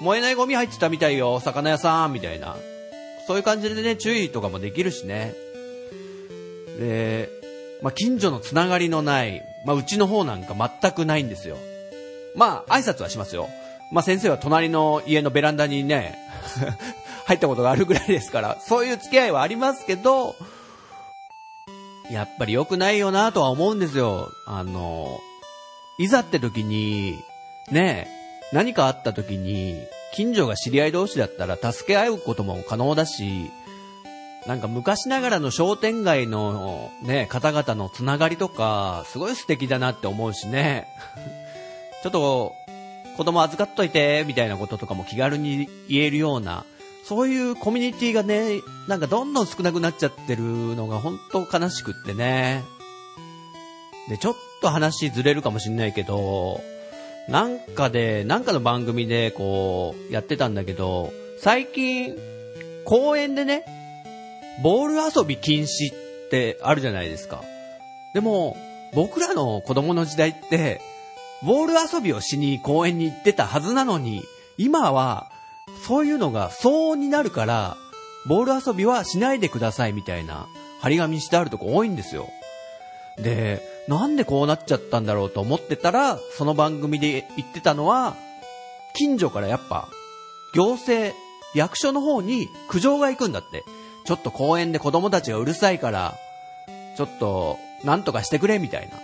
[0.00, 2.56] 燃えないゴミ入ってたみたいよ、魚屋さん、みたいな。
[3.26, 5.34] そういう感じでね、注意とかもできるしね。
[6.78, 7.28] で、
[7.82, 11.58] まあ、近所のつながりのない、まあ、うちの方なんか全くないんですよ。
[12.36, 13.48] まあ、挨拶はしますよ。
[13.90, 16.18] まあ、先生は隣の家のベランダにね、
[17.26, 20.36] 入ったことがあるぐらいですから、そういう付き合いはありますけど、
[22.10, 24.30] やっぱり良くないよなとは思うんですよ。
[24.46, 25.18] あの、
[25.98, 27.18] いざって時に、
[27.70, 28.08] ね、
[28.52, 29.82] 何かあった時に、
[30.12, 33.50] 近所が知り合い同士だったら助け合うことも可能だし、
[34.46, 40.86] なんか昔ながらの商店街のね、方々のつながりとか、すごい素敵だなって思うしね。
[42.06, 42.54] ちょっと、
[43.16, 46.64] 子供預かっといて、みたいなこととかも気軽に言えるような、
[47.04, 50.44] そういうコミュニティがね、なんかどんどん少なくなっちゃってる
[50.76, 52.62] のが本当悲しくってね。
[54.08, 56.60] で、ちょっと話ずれるかもしんないけど、
[57.28, 62.14] なんかで、なんかの番組でこう、やってたんだけど、最近、
[62.84, 63.64] 公園でね、
[64.62, 67.42] ボール遊び禁止ってあるじゃないですか。
[68.14, 68.56] でも、
[68.94, 70.80] 僕らの子供の時代って、
[71.42, 74.24] ボール遊びをしに公園に行ってたはずなのに、
[74.58, 75.30] 今は、
[75.86, 77.76] そういうのが騒音になるから、
[78.26, 80.48] ボール遊びはしないでくださいみたいな
[80.80, 82.28] 張り紙してあるとこ多いんですよ。
[83.18, 88.16] で、なんでこうなっちゃったんだろうと思ってたら、その番組で言ってたのは、
[88.94, 89.88] 近所からやっぱ、
[90.54, 91.14] 行政、
[91.54, 93.64] 役所の方に苦情が行くんだって。
[94.06, 96.14] ちょっと公園で子供たちがうるさいから、
[96.96, 98.96] ちょっと、なんとかしてくれみたいな。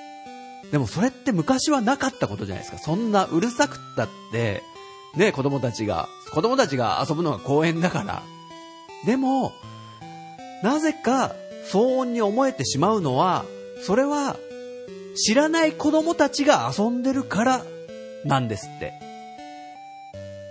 [0.73, 2.79] でもそれって昔はなかったことじゃないですか。
[2.79, 4.63] そんなうるさくったって、
[5.15, 8.23] ね、子供たちが、子供たちが遊ぶのが公園だから。
[9.05, 9.53] でも、
[10.63, 11.35] なぜか
[11.71, 13.45] 騒音に思えてしまうのは、
[13.83, 14.37] それは
[15.15, 17.63] 知らない子供たちが遊んでるから
[18.25, 18.95] なんですって。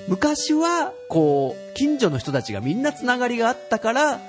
[0.08, 4.20] 昔は、こう、近所の人たちがみんなつながりがあったから、あ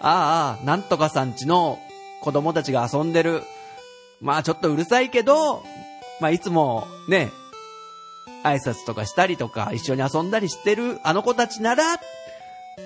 [0.00, 1.78] あ、なんとかさんちの
[2.22, 3.42] 子供たちが遊んでる。
[4.20, 5.62] まあちょっとうるさいけど、
[6.20, 7.30] まあいつもね、
[8.44, 11.96] 挨拶とかしたりとか一緒に遊んだりしてるあの子たちなら、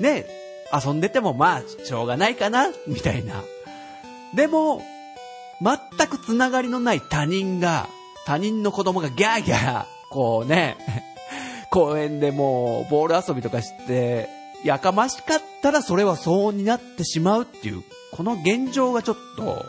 [0.00, 0.26] ね、
[0.72, 3.42] 遊んでてもまあしょうがないかな、みたいな。
[4.34, 4.82] でも、
[5.60, 7.88] 全くつながりのない他人が、
[8.24, 10.76] 他人の子供がギャーギャー、こうね、
[11.70, 14.28] 公園でもうボール遊びとかして、
[14.64, 19.64] やかましかったらそれは騒音になってしまうっていう、この現状がちょっと、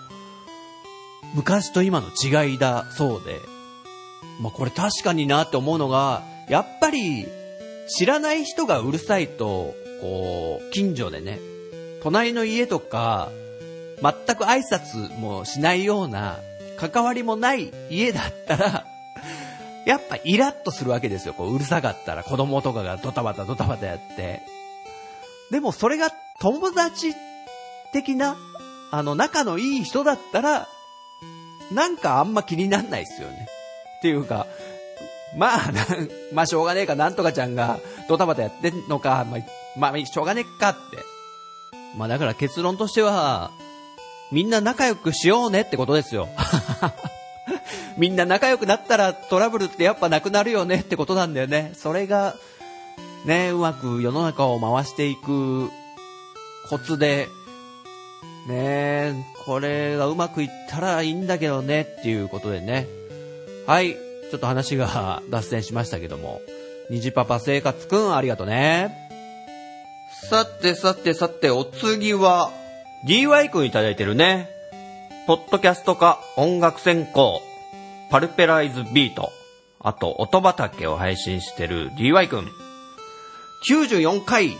[1.33, 3.39] 昔と今の違いだそうで、
[4.41, 7.27] まあこれ確かになって思うのが、やっぱり
[7.87, 11.39] 知らない人がうるさいと、こう、近所でね、
[12.03, 13.29] 隣の家とか、
[14.01, 16.39] 全く挨拶もしないような、
[16.77, 18.85] 関わりもない家だったら、
[19.85, 21.33] やっぱイラッとするわけですよ。
[21.33, 24.41] こううるさかったら子供とかがドタバタドタバタやって。
[25.51, 27.13] でもそれが友達
[27.93, 28.35] 的な、
[28.91, 30.67] あの仲のいい人だったら、
[31.71, 33.47] なんかあんま気になんないですよね。
[33.99, 34.47] っていうか、
[35.37, 35.71] まあ、
[36.33, 40.79] まあしょうがねえか、なんとかちゃんがドタバタやってんのか、まあ、まあ、しょうがねえかって。
[41.97, 43.51] まあだから結論としては、
[44.31, 46.29] みんな仲良くしようねってことですよ。
[47.97, 51.73] みんな仲良くなったらトラブルってやっぱなくなるよねってことなんだよね。
[51.75, 52.35] それが、
[53.25, 55.69] ね、うまく世の中を回していく
[56.69, 57.27] コツで、
[58.47, 62.87] ねこれがうまくいったらいいんだけどねっていうことでね。
[63.67, 66.41] はい、ちょっと話が脱線しましたけども。
[66.89, 69.09] 虹パパ生活くんありがとね。
[70.29, 72.51] さてさてさて、お次は、
[73.07, 74.49] DY 君いただいてるね。
[75.25, 77.41] ポッドキャスト化音楽専攻、
[78.09, 79.31] パルペライズビート、
[79.79, 82.47] あと音畑を配信してる DY 君。
[83.69, 84.51] 94回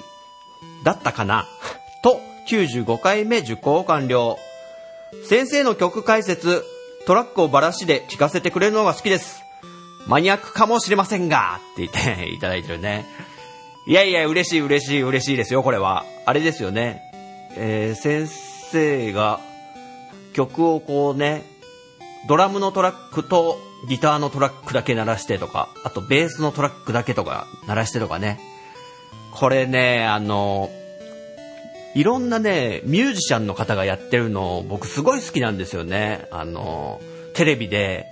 [0.86, 1.48] だったかな？
[2.02, 4.38] と、95回目受講完了。
[5.28, 6.64] 先生の曲解説、
[7.06, 9.42] トラックをばらしで聴かせてくれるのが好きです。
[10.08, 13.06] マニアックかもしれませんが、って言って いただいてるね。
[13.88, 16.06] いやいや、嬉しい嬉しい嬉しいですよ、これは。
[16.26, 17.02] あれですよね。
[17.56, 18.28] えー、先
[18.72, 19.39] 生が
[20.34, 21.44] 曲をこうね、
[22.28, 28.39] ドラムのトラックとギターのトラックだけ鳴らしてとか、あとベースのトラックだけとか鳴らしてとかね。
[29.32, 30.70] これね、あの、
[31.94, 36.28] いろんなね、ミュージシャンの方がやってるの僕すごい好きなんですよね。
[36.32, 37.02] あの、
[37.34, 38.06] テレビで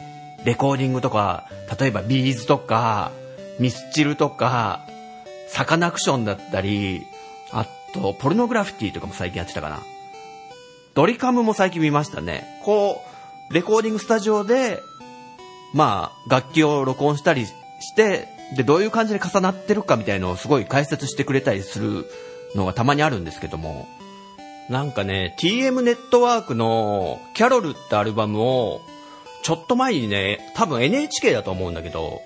[0.45, 1.49] レコーディングとか、
[1.79, 3.11] 例えばビーズとか、
[3.59, 4.85] ミスチルとか、
[5.47, 7.01] サカナクションだったり、
[7.51, 9.79] あと、ポルノグラフィティとかも最近やってたかな。
[10.93, 12.43] ドリカムも最近見ましたね。
[12.63, 13.01] こ
[13.49, 14.81] う、レコーディングスタジオで、
[15.73, 17.53] まあ、楽器を録音したりし
[17.95, 22.05] て、で、どういう感じで重なってるかみたいのをすごい解説してくれたりする
[22.55, 23.87] のがたまにあるんですけども、
[24.69, 28.81] なんかね、TM ネットワークのキャロルってアルバムを、
[29.41, 32.21] ちょっと前にね、多分 NHK だと思うんだけど、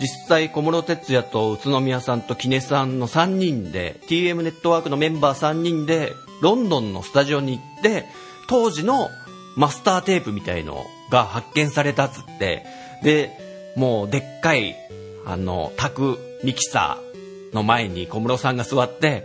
[0.00, 8.04] 実際小室哲哉と宇都宮さんと木根さんの3人で TM ネットワークのメンバー3人でロンドンのスタジオに行って
[8.48, 9.08] 当時の
[9.56, 12.64] マスターテープみたいのが発見されたっつって。
[13.02, 14.76] でもうでっかい
[15.24, 17.07] あのタクミキサー
[17.52, 19.24] の前に小室さんが座って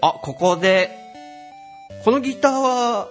[0.00, 0.90] あここで
[2.04, 3.08] このギターは、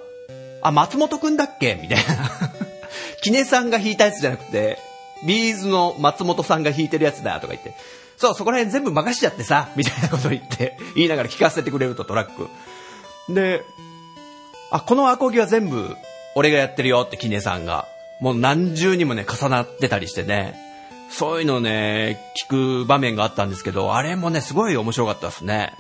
[0.61, 1.75] あ、松本くんだっけ？
[1.81, 2.29] みたいな。
[3.21, 4.79] キネさんが弾いたやつじゃなくて、
[5.25, 7.73] ビーズの松本さんが弾いてるやつだとか言って、
[8.17, 12.47] そう、そこら辺全部任しちゃってさ、みたいなこと言って、言いながら聞かせてくれるとトラック。
[13.33, 13.63] で、
[14.71, 15.95] あ、このアコギは全部
[16.35, 17.87] 俺がやってるよってキネさんが、
[18.21, 20.55] もう何重にもね、重なってたりしてね、
[21.09, 25.73] そういうのね、聞く場面があったんですけど、あれもね、すごい面白かったですね。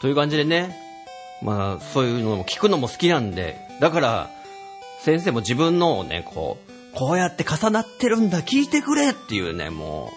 [0.00, 0.76] という感じでね、
[1.42, 4.30] まあ、そういうのも聞くのも好きなんで、だから、
[5.00, 10.12] 先生も自分のをね、こう、こうやって重なってるんだ、聞いてくれっていうね、も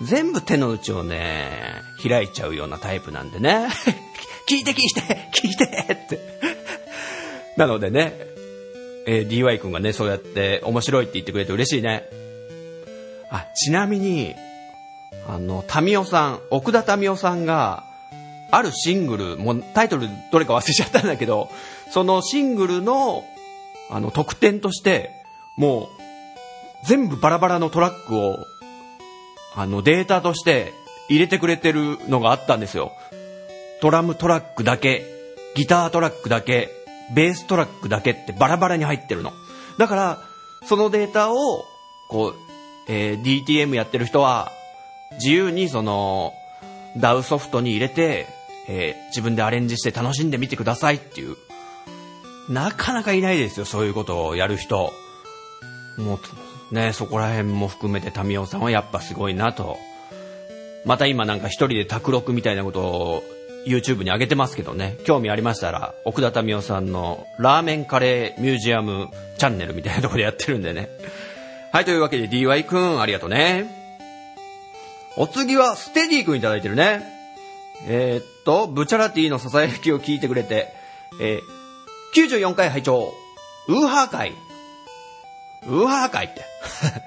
[0.00, 3.68] う、全部手の内をね、開いちゃうようなタイプなんでね、
[4.48, 6.20] 聞いて聞いて、聞いてって。
[7.56, 8.14] なのでね、
[9.06, 12.19] えー DY 君がね、そうやって面白いって言ってくれて嬉しいね。
[13.30, 14.34] あ、ちなみに、
[15.28, 17.84] あの、タミオさん、奥田民生さんが、
[18.50, 21.48] あるシングル、もうタイトルどれか忘れちゃったんだけど、
[21.90, 23.24] そのシングルの、
[23.90, 25.12] あの、特典として、
[25.56, 28.38] もう、全部バラバラのトラックを、
[29.54, 30.72] あの、データとして
[31.08, 32.92] 入れてくれてるのがあったんですよ。
[33.82, 35.04] ドラムトラックだけ、
[35.54, 36.70] ギタートラックだけ、
[37.14, 39.32] ベーストラックだけってバラバラに入ってるの。
[39.78, 40.18] だから、
[40.66, 41.64] そのデータを、
[42.08, 42.49] こう、
[42.92, 44.50] えー DTM やってる人は、
[45.12, 46.34] 自由にその、
[46.96, 48.26] ダウソフトに入れて、
[48.68, 51.36] えー自分でアレンジして楽しんでみてくださいっていう。
[52.48, 54.92] なかなかいないですよ、そういうことをやる人。
[55.98, 56.18] も
[56.70, 59.78] う、ね、そこら辺も含めてタミオさんはやっぱすごいなと。
[60.84, 63.22] また今なんか一人で卓録みたいなことを
[63.66, 70.88] YouTube に上げてますけどね、興味ありましたら、奥田民生さんのラーメンカレーミュージアムチャンネルみたいなとこでやってるんでね。
[71.72, 73.66] はい、というわけで DY くん、ありがとうね。
[75.16, 77.02] お次はステディくんいただいてるね。
[77.86, 80.72] えーっと、ブチャラティの囁きを聞いてくれて、
[81.20, 81.60] えー
[82.12, 83.14] 94回拝聴
[83.68, 84.32] ウーハー会。
[85.68, 86.44] ウーハー会って。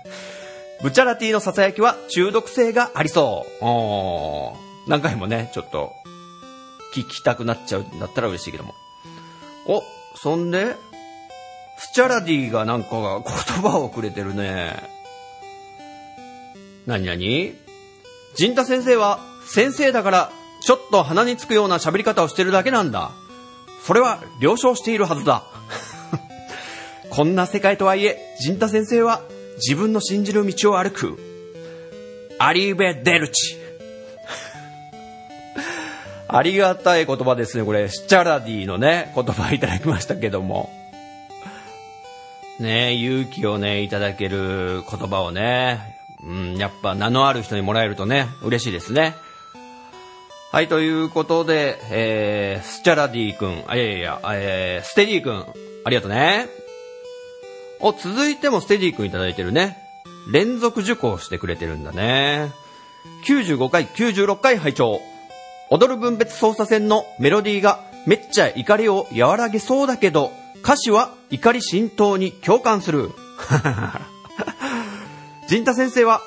[0.82, 3.66] ブチャラティの囁きは中毒性がありそう。
[3.66, 5.92] おー何回もね、ちょっと、
[6.94, 8.74] 聞きたくなっちゃうんだったら嬉しいけども。
[9.66, 9.84] お、
[10.16, 10.76] そんで、
[11.78, 14.76] スチャラディがなんか言葉をくれてるね。
[16.86, 17.56] なになに
[18.36, 23.12] ジンタ先生は先生だからちょっと鼻につくような喋り方をしてるだけなんだ。
[23.86, 25.44] それは了承しているはずだ。
[27.12, 29.22] こんな世界とはいえ、ジンタ先生は
[29.58, 31.20] 自分の信じる道を歩く。
[32.40, 33.58] アリーベ・デルチ。
[36.28, 37.90] ありがたい言葉ですね、これ。
[37.90, 40.72] スチャラディのね、言葉いただきましたけども。
[42.64, 49.16] ね勇気をね、いただける言葉をね、うん、やっぱ名のある人にもらえるとね、嬉しいですね。
[50.52, 55.46] はい、ということで、えー、スチャラディ君、あ、いやいや、えー、ステディ君、
[55.84, 56.48] ありがとうね。
[57.80, 59.78] お、続いてもステディ君いただいてるね。
[60.32, 62.52] 連続受講してくれてるんだね。
[63.26, 65.02] 95回、96回拝聴
[65.70, 70.32] 踊る分別操作線のメロディーがめっちゃ怒りを和らげそうだけど、
[70.64, 73.12] 歌詞は怒り浸透に共感する。
[75.50, 76.22] 陣太先生は、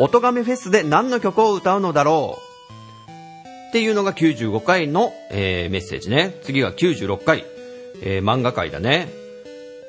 [0.00, 6.34] 音亀フェスで何の曲を歌うのだろうっていうのが95回の、えーメッセージね。
[6.42, 7.44] 次が96回、
[8.02, 9.08] えー漫画界だね。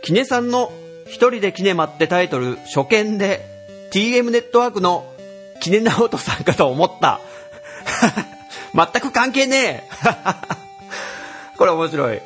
[0.04, 0.72] キネさんの
[1.08, 3.44] 一人でキネマってタイトル初見で
[3.92, 5.12] TM ネットワークの
[5.62, 7.20] キネナオトさんかと思った。
[8.76, 9.90] 全く関係ねえ。
[11.58, 12.22] これ面白い。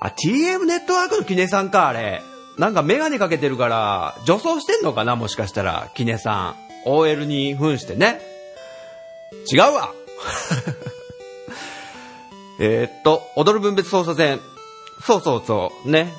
[0.00, 2.22] あ、TM ネットワークのキネさんか、あれ。
[2.58, 6.90] なんかメガネかけてるから、女装してんのかなもしかしたら、キネさん。
[6.90, 8.20] OL に扮してね。
[9.52, 9.92] 違うわ
[12.58, 14.40] えっと、踊る分別操作線。
[15.06, 16.12] そうそうそう、ね。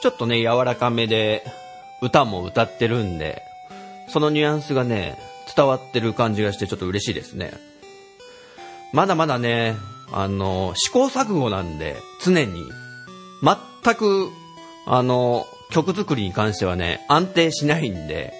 [0.00, 1.44] ちょっとね、柔らかめで、
[2.00, 3.42] 歌も歌ってるんで、
[4.08, 5.18] そのニュアンスがね、
[5.54, 7.52] 伝わってる感じがしてちょっと嬉しいですね。
[8.92, 9.76] まだまだね、
[10.12, 12.64] あの、試行錯誤なんで、常に、
[13.42, 14.30] 全く、
[14.86, 18.32] あの、曲作りに関してはね、安定しないんで、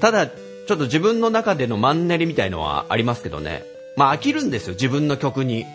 [0.00, 3.64] ただ、ちょっと自分の中でのマンネリみたいのはありますけどね。
[3.96, 5.66] まあ飽きるんですよ、自分の曲に。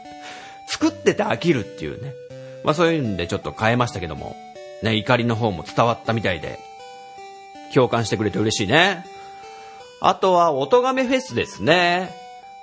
[0.68, 2.14] 作ってて飽きるっていうね。
[2.62, 4.36] まあそういうんでちょっと変えましたけども、
[4.82, 6.58] ね、怒りの方も伝わったみたいで、
[7.74, 9.04] 共感してくれて嬉しいね。
[10.00, 12.14] あとは、音亀フェスですね。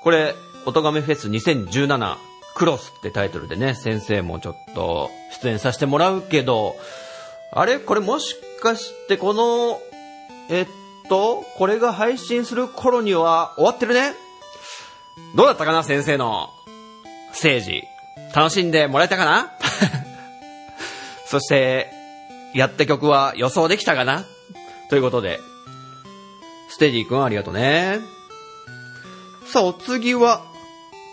[0.01, 0.33] これ、
[0.65, 2.17] 音亀フェス2017
[2.55, 5.11] クロスってタイトルでね、先生もちょっと
[5.41, 6.75] 出演させてもらうけど、
[7.51, 7.79] あれ？
[7.79, 9.79] これもしかしてこの、
[10.49, 10.67] えっ
[11.09, 14.13] と、これが配信する頃には終わってるね？
[15.35, 16.49] どうだったかな先生の
[17.29, 17.83] 政治。
[18.33, 19.51] 楽しんでもらえたかな？
[21.27, 21.91] そして、
[22.53, 24.25] やった曲は予想できたかな？
[24.89, 25.39] ということで、
[26.69, 27.99] ステディ君ありがとうね。
[29.45, 30.43] さあ、お次は、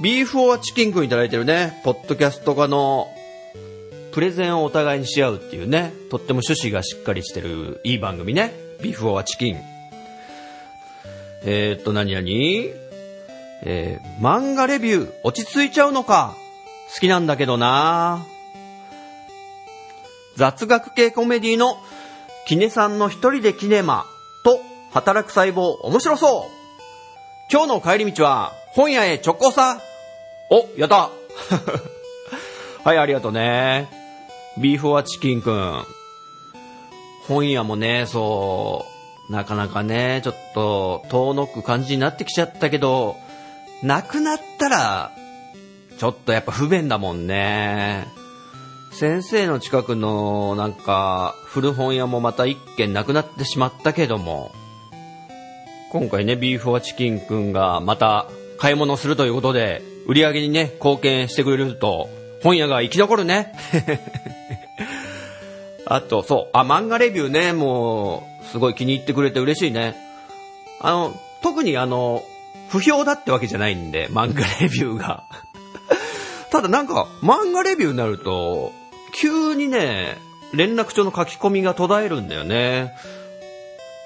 [0.03, 3.14] ビーフオアチキン君いただいてるね、ポッドキャスト家の
[4.11, 8.53] プレゼンをお互いにし合うっていうね、とっても趣旨がしっかりしてるいい番組ね。
[8.82, 9.61] ビーフオアチキン。
[11.44, 12.26] えー、っと、何々？
[13.64, 16.34] えー、漫画レビュー落ち着いちゃうのか？
[16.92, 18.26] 好きなんだけどな
[20.34, 21.76] 雑学系コメディの
[22.48, 24.05] キネさんの一人でキネマ
[24.44, 24.59] と
[24.90, 26.50] 働く細胞面白そう
[27.53, 29.80] 今日の帰り道は本屋へ直行さ
[30.53, 31.09] お、やった
[32.84, 33.88] はい、ありがとうね。
[34.59, 35.82] ビーフォアチキンくん。
[37.26, 38.84] 本屋もね、そ
[39.30, 43.16] う、なかなかね、ちょっと遠のく感じになってきちゃったけど、
[43.82, 45.12] なくなったら、
[45.98, 48.07] ちょっとやっぱ不便だもんね。
[48.90, 54.53] 先生の近くのなんか古本屋もまた一軒なくなってしまったけども、
[55.92, 58.26] 今回ね、ビーフォアチキンくんがまた
[58.59, 62.09] 買い物するということで、売り上げにね、貢献してくれると、
[62.42, 63.53] 本屋が生き残るね。
[65.86, 69.96] あと、そう、あ、漫画レビューね、もう、すごい気に入ってくれて嬉しいね。
[70.80, 72.24] あの、特にあの、
[72.68, 75.24] 不評だってわけじゃないんで、漫画レビューが。
[76.50, 78.72] ただなんか、漫画レビューになると、
[79.14, 80.16] 急にね、
[80.53, 82.94] 連絡帳の書き込みが途絶えるんだよね。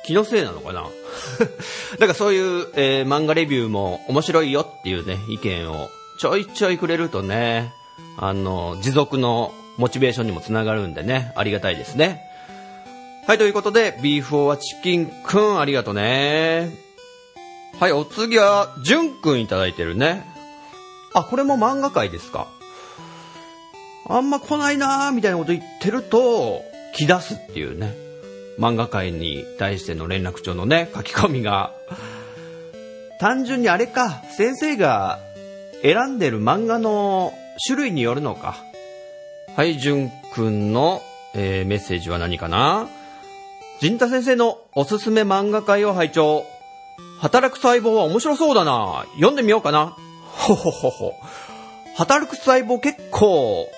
[0.07, 0.87] 気のせいなのかな？
[1.99, 5.89] だかそういう、えー漫画レビューも面白いよっていうね、意見を
[6.19, 7.73] ちょいちょいくれるとね、
[8.19, 12.23] あの、持続のモチベーションにもつながるんでね、ありがたいですね。
[13.27, 16.71] はい、ということで、ビーフオアチキンくん、ありがとね。
[17.81, 20.25] はい、お次は、じゅんくんいただいてるね。
[21.13, 22.47] あ、これも漫画界ですか。
[24.09, 26.63] あんま来ないなーみたいなこと言ってると、
[26.95, 28.06] 来出すっていうね。
[28.59, 31.73] 漫画界に対しての連絡帳のね、書き込みが。
[33.19, 35.19] 単純にあれか、先生が
[35.83, 37.33] 選んでる漫画の
[37.67, 38.57] 種類によるのか。
[39.57, 41.03] はい、じゅんくんの、
[41.35, 42.89] えーメッセージは何かな
[43.81, 46.45] 陣太先生のおすすめ漫画界を拝聴。
[47.21, 49.05] 働く細胞は面白そうだな。
[49.17, 49.97] 読んでみようかな。
[50.33, 51.15] ほほほほ。
[51.97, 53.69] 働く細胞結構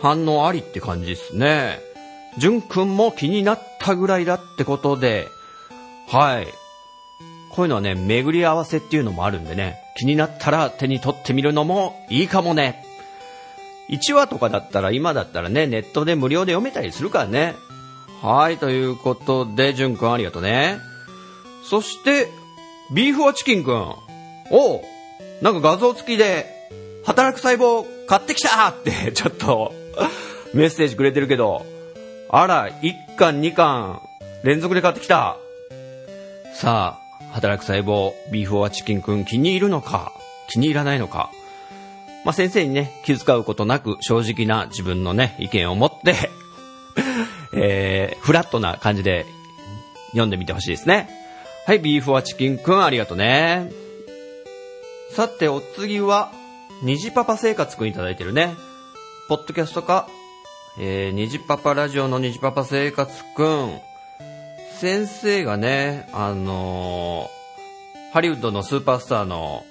[0.00, 1.80] 反応ありって感じですね。
[2.38, 5.28] じゅんくんも気になったぐらいだってことで、
[6.08, 6.46] はい。
[7.50, 12.84] こういうのはね、巡り合わせっていうのもあるんでね、気になったら手に取ってみるのもいいかもね。
[13.90, 17.54] 1話とかだったら、今だったらね、ネットで無料で読めたりするからね。
[18.22, 20.78] はい、ということで、じゅんくんありがとうね。
[21.64, 22.28] そして、
[22.92, 23.94] ビーフはチキンくん。
[24.50, 24.82] おう
[25.42, 26.46] なんか画像付きで、
[27.04, 29.72] 働く細胞買ってきたって、ちょっと、
[30.54, 31.64] メッセージくれてるけど、
[32.30, 34.02] あら、1巻2巻、
[34.44, 35.38] 連続で買ってきた。
[36.52, 40.12] さあ、働く細胞、ビーフはチキンくん気に入るのか、
[40.48, 41.30] 気に入らないのか。
[42.24, 46.30] まあ、先生にね、気遣うことなく正直な自分のね、意見を持って、
[47.54, 49.24] えー、フラットな感じで
[50.10, 51.08] 読んでみてほしいですね。
[51.66, 53.70] はい、ビーフはチキンくんありがとうね。
[55.12, 56.30] さて、お次は、
[56.82, 58.54] 虹パパ生活くんいただいてるね。
[59.28, 60.08] ポッドキャストか、
[60.80, 63.80] えー、虹パパラジオの虹パパ生活くん。
[64.80, 67.38] 先生がね、あのー
[68.10, 69.66] ハリウッドのスーパースターの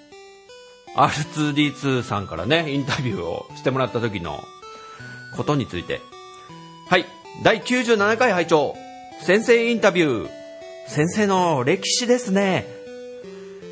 [0.95, 4.39] R2D2 さんからね、インタビューをしてもらった時の
[5.35, 6.01] ことについて。
[6.87, 7.05] はい。
[7.43, 8.75] 第97回拝聴
[9.21, 10.29] 先生インタビュー。
[10.87, 12.67] 先生の歴史ですね。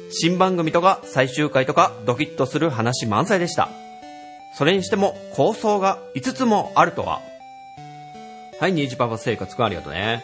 [0.09, 3.69] 新番組とか最終回とかドキッとする話満載でした。
[4.55, 7.21] それにしても構想が5つもあるとは。
[8.59, 10.23] はい、ニージパパ生活くんありがとうね。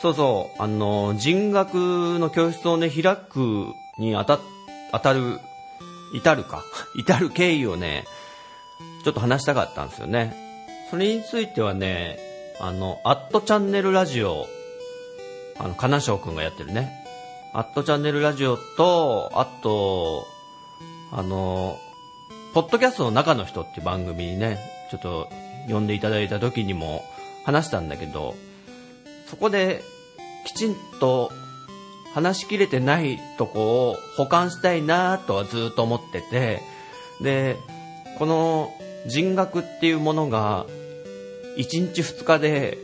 [0.00, 4.38] そうそう、あの、人学の教室をね、開くにあた、
[4.92, 5.40] 当たる、
[6.14, 6.62] 至るか、
[6.94, 8.04] 至る経緯をね、
[9.04, 10.36] ちょっと話したかったんですよね。
[10.88, 12.16] それについてはね、
[12.60, 14.46] あの、アットチャンネルラジオ、
[15.58, 17.04] あの、金賞くんがやってるね。
[17.52, 20.24] アットチャンネルラジオと、あと、
[21.10, 21.76] あの、
[22.54, 24.58] ポッドキャストの中の人っていう番組にね、
[24.90, 25.28] ちょっと
[25.68, 27.04] 呼んでいただいた時にも
[27.44, 28.34] 話したんだけど、
[29.26, 29.82] そこで
[30.46, 31.30] きちんと
[32.14, 36.62] 話しきれてないとこを保管したいなとはずっと思ってて、
[37.20, 37.56] で、
[38.18, 38.74] この
[39.06, 40.66] 人学っていうものが
[41.56, 42.78] 1日2日で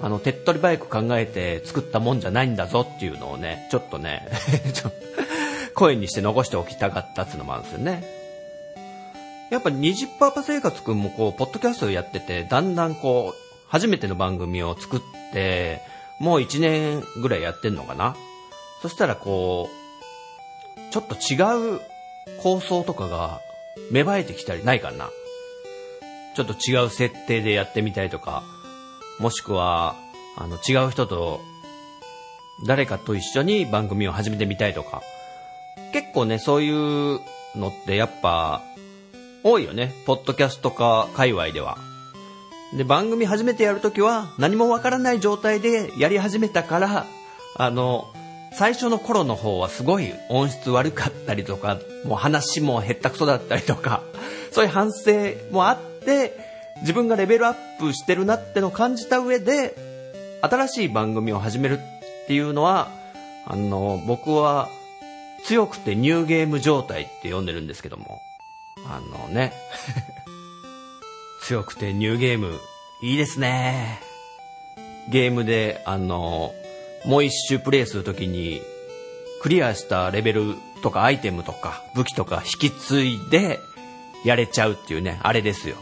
[0.00, 4.28] あの手っ取り早く考えて作ったもんじゃないんだぞっていうのをね、ちょっとね、
[4.72, 4.92] ちょ
[5.74, 8.23] 声にして残しておきたかったっていうのもあるんですよね。
[9.50, 15.00] やっぱ20%パパ生活くんもこう、ポッドキャストをやってて、だんだんこう、初めての番組を作っ
[15.32, 15.80] て、
[16.20, 18.16] もう1年ぐらいやってんのかな？
[18.82, 21.80] そしたらこう、ちょっと違う
[22.42, 23.40] 構想とかが
[23.90, 25.10] 芽生えてきたりないかな？
[26.36, 28.42] ちょっと違う設定でやってみたいとか、
[29.18, 29.96] もしくは、
[30.36, 31.40] あの、違う人と、
[32.66, 35.02] 誰かと一緒に番組を始めてみたいとか、
[35.92, 37.20] 結構ね、そういう
[37.56, 38.62] のってやっぱ、
[39.44, 39.92] 多いよね。
[40.06, 41.76] ポッドキャストか界隈では。
[42.74, 47.06] で、番組初めてやるときは何もわからない状態でやり始めたから、
[47.56, 48.06] あの、
[48.54, 54.02] 最初の頃の方はすごい音質悪かったりとか、もう話もへったくそだったりとか、
[54.50, 56.32] そういう反省もあって、
[56.80, 59.76] 自分がレベルアップしてるなってのを感じた上で、
[60.40, 62.88] 新しい番組を始めるっていうのは、
[63.46, 64.70] あの、僕は
[65.44, 68.22] 強くてニューゲーム状態って呼んでるんですけども、
[68.86, 69.52] あのね、
[71.42, 72.58] 強くてニューゲーム、
[73.02, 74.00] いいですね。
[75.10, 76.52] ゲームで、あの、
[77.04, 78.62] もう一周プレイするときに、
[79.42, 83.60] クリアしたレベルとかアイテムとか武器とか引き継いで
[84.24, 85.76] やれちゃうっていうね、あれですよ。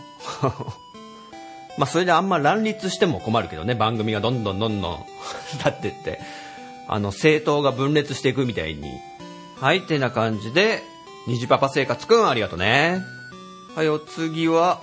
[1.78, 5.06] まあそれであんま乱立しても困るけどね、番組がどんどんどんどん
[5.54, 6.20] 立ってって、
[6.88, 8.90] あの、政党が分裂していくみたいに。
[9.60, 10.82] はい、てな感じで、
[11.26, 13.02] 虹パパ生活くんありがとうね。
[13.76, 14.80] はい、お次は、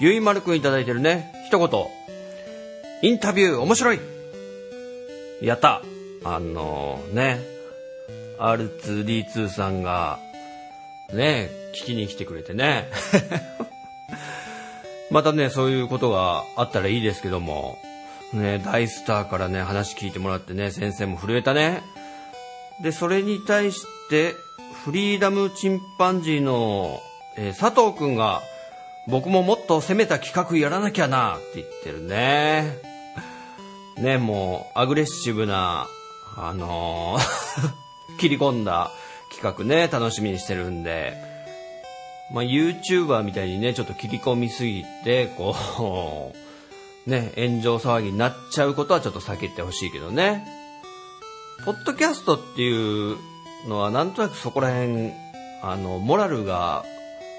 [0.00, 1.32] ゆいまるくんいただいてるね。
[1.46, 1.86] 一言。
[3.02, 4.00] インタビュー面白い
[5.42, 5.82] やった
[6.24, 7.40] あのね、
[8.38, 10.18] R2D2 さんが、
[11.12, 12.90] ね、聞きに来てくれてね。
[15.10, 17.78] またね、そういうことがあったらいいですけども、
[18.32, 21.82] ね、大スターからね、話聞いてもらってね、先生も震えたね。
[22.80, 24.36] で、それに対して、
[24.84, 27.00] フリーダムチンパンジーの、
[27.36, 28.42] えー佐藤くんが、
[29.08, 32.78] 僕ももっと攻めた企画やらなきゃなって言ってるね。
[33.98, 35.86] ね、もう、アグレッシブな、
[36.36, 37.86] あのー
[38.18, 38.90] 切り込んだ
[39.34, 41.14] 企画ね、楽しみにしてるんで、
[42.32, 45.54] まあ、YouTuber みたいにね、ちょっと切り込みすぎて、こ
[46.34, 46.36] う、
[47.10, 50.44] ね、炎上騒ぎになっちゃうことはちょっと避けてほしいけどね。
[51.64, 53.16] ポッドキャストっていう
[53.68, 55.12] のはなんとなくそこら辺、
[55.62, 56.84] あの、モラルが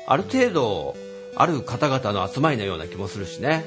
[0.07, 0.95] ある程度
[1.35, 3.64] ある方々の集まりのような気もするしね。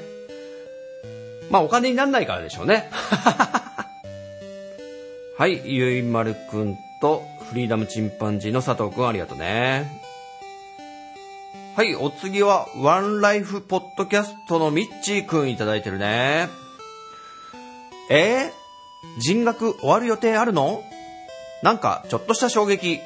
[1.49, 2.89] まあお金になんないからでしょうね。
[5.37, 10.01] はい、ゆいまるくんとフリーダムチンパンジーの佐藤くんありがとうね。
[11.75, 16.49] はい、お次はワンライフポッドキャストのミッチーくんいただいてるね。
[18.09, 18.60] えー、
[19.17, 20.83] 人学終わる予定あるの？
[21.63, 22.99] なんかちょっとした衝撃。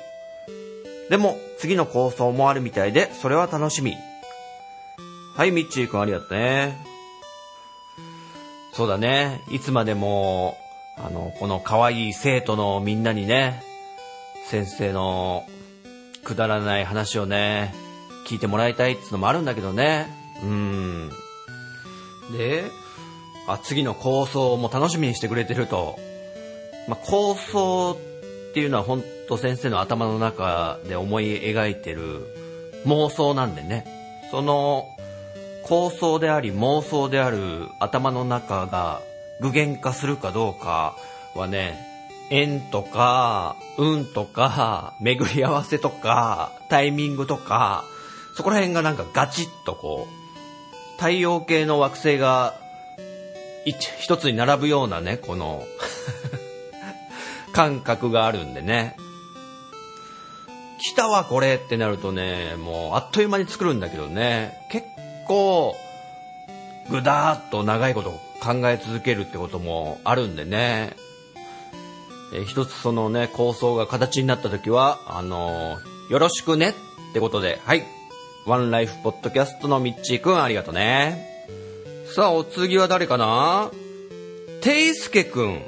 [1.09, 3.95] でも次の構想もあるみたいでそれは楽しみ。
[5.35, 6.77] はい、ミッチーくんありがとうね。
[8.73, 9.41] そうだね。
[9.51, 10.57] いつまでも、
[10.97, 13.63] あの、この可愛い生徒のみんなにね、
[14.49, 15.45] 先生の
[16.23, 17.73] くだらない話をね、
[18.27, 20.07] 聞いてもらいたいっていうのもあるんだけどね。
[20.41, 21.09] うん。
[22.37, 22.63] で、
[23.53, 25.99] あ、次の構想も楽しみにしてくれてると。
[26.87, 32.27] まあ、構想っていうのは本当先生の頭の中で思い描いてる
[32.85, 33.85] 妄想なんでね。
[34.31, 34.87] その
[35.63, 39.01] 構想であり妄想である頭の中が
[39.41, 40.95] 具現化するかどうか
[41.35, 41.77] はね、
[42.29, 47.83] 縁とか、運とか、巡り合わせとか、タイミングとか、
[48.35, 52.55] そこら辺がなんかガチッとこう、太陽系の惑星が
[53.65, 55.63] 一一つに並ぶようなね、この
[57.51, 58.95] 感覚があるんでね。
[60.79, 64.85] 来たわこれってなるとね、もうあっという間に作るんだけどね、結
[65.27, 65.75] 構、
[66.89, 68.11] ぐだーっと長いこと
[68.41, 70.93] 考え続けるってこともあるんでね。
[72.33, 76.73] えー一つそのね、構想が形になった時は、あのーよろしくねっ
[77.13, 77.83] てことで、はい。
[78.45, 81.34] ワンライフポッドキャストのミッチーくんありがとね。
[82.15, 83.71] さあ、お次は誰かな？
[84.61, 85.61] ていすけくん。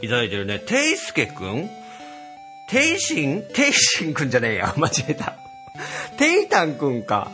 [0.00, 0.58] いただいてるね。
[0.58, 1.68] ていすけくん？
[2.66, 4.72] ていしんていしんくんじゃねえや。
[4.80, 5.36] 間違えた。
[6.16, 7.30] ていたんくんか。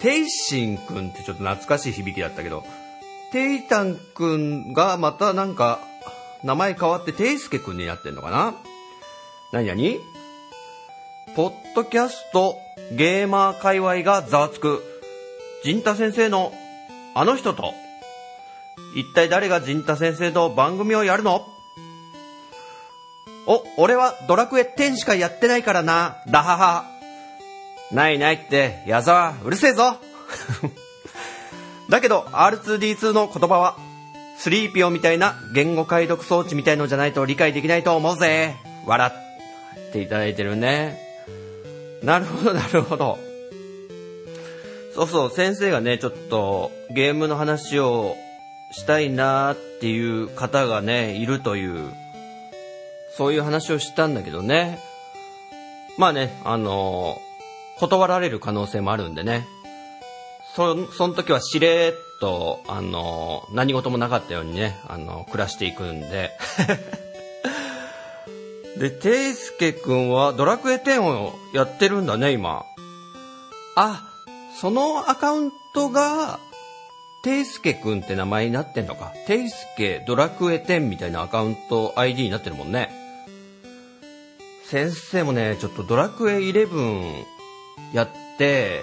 [0.00, 2.64] ていしんくんってちょっと懐かしい響きだったけど、
[3.30, 5.78] ていたんくんがまたなんか、
[6.42, 8.56] 名前変わってていすけくんになってんのかな？
[9.52, 9.80] 何々
[11.36, 12.58] ポッドキャスト
[12.90, 14.82] ゲーマー界隈がざわつく。
[15.62, 16.52] 陣太先生の
[17.14, 17.72] あの人と、
[18.94, 21.46] 一体誰が陣太先生と番組をやるの？
[23.46, 26.84] お、俺はドラクエ10しかやってないからな、ラハハ。
[27.92, 29.98] ないないって、矢沢、うるせえぞ
[31.90, 33.76] だけど、R2D2 の言葉は、
[34.38, 38.56] スリーピオみたいな言語解読装置みたいのじゃないと理解できないと思うぜ。
[38.86, 39.12] 笑
[39.88, 40.98] っていただいてるね。
[42.02, 43.18] なるほど、なるほど。
[44.94, 48.16] そうそう、先生がね、ちょっとゲームの話を
[48.74, 51.92] したいなーっていう方がね、いるという、
[53.16, 54.80] そういう話をしたんだけどね。
[55.96, 57.24] まあね、あのー
[57.76, 59.48] 断られる可能性もあるんでね。
[60.54, 66.32] そ、その時はしれーっと、あのー何事もなかったようにね、あのー暮らしていくんで。
[68.78, 72.64] で、ていすけくんはドラクエ10をやってるんだね、今。
[73.76, 74.02] あ、
[74.60, 76.40] そのアカウントが、
[77.24, 79.14] ていすけくんって名前になってんのか？
[79.26, 82.90] ていすけドラクエ10みたいなアカウント ID になってるもんね。
[84.66, 87.24] 先生もね、ちょっとドラクエ11
[87.94, 88.82] やって、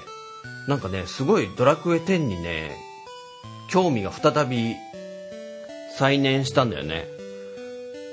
[0.68, 2.76] なんかね、すごいドラクエ10にね、
[3.69, 4.76] 興味が再び
[5.97, 7.05] 再燃したんだよね。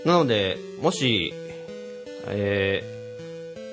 [0.04, 1.32] なので、もし、
[2.26, 2.82] え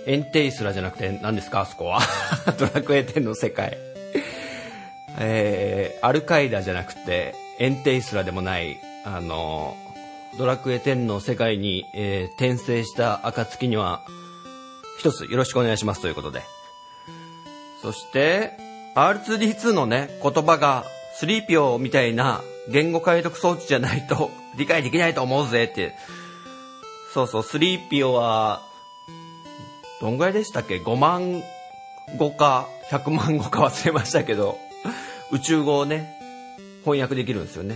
[0.07, 1.61] ー、エンテイスラじゃなくて何ですか？
[1.61, 1.99] あそこは？
[2.57, 3.94] ドラクエ10の世界。
[5.17, 9.77] えー、アルカイダじゃなくて、エンテイスラでもない、あの、
[10.37, 14.01] ドラクエ10の世界に、えー転生した暁には、
[14.99, 16.41] 一つよろしくお願いしますということで。
[17.81, 18.57] そして、
[18.95, 25.93] R2D2 のね、言葉が、スリーピオみたいな言語解読装置じゃないと 理解できないと思うぜって。
[27.13, 28.61] そうそう、スリーピオは、
[30.01, 31.41] どんぐらいでしたっけ ?5 万
[32.17, 34.57] 語か100万語か忘れましたけど、
[35.35, 36.17] 宇宙語をね、
[36.85, 37.75] 翻訳できるんですよね。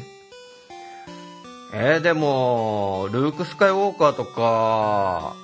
[1.73, 5.35] えー、でも、ルーク・スカイウォーカーとか、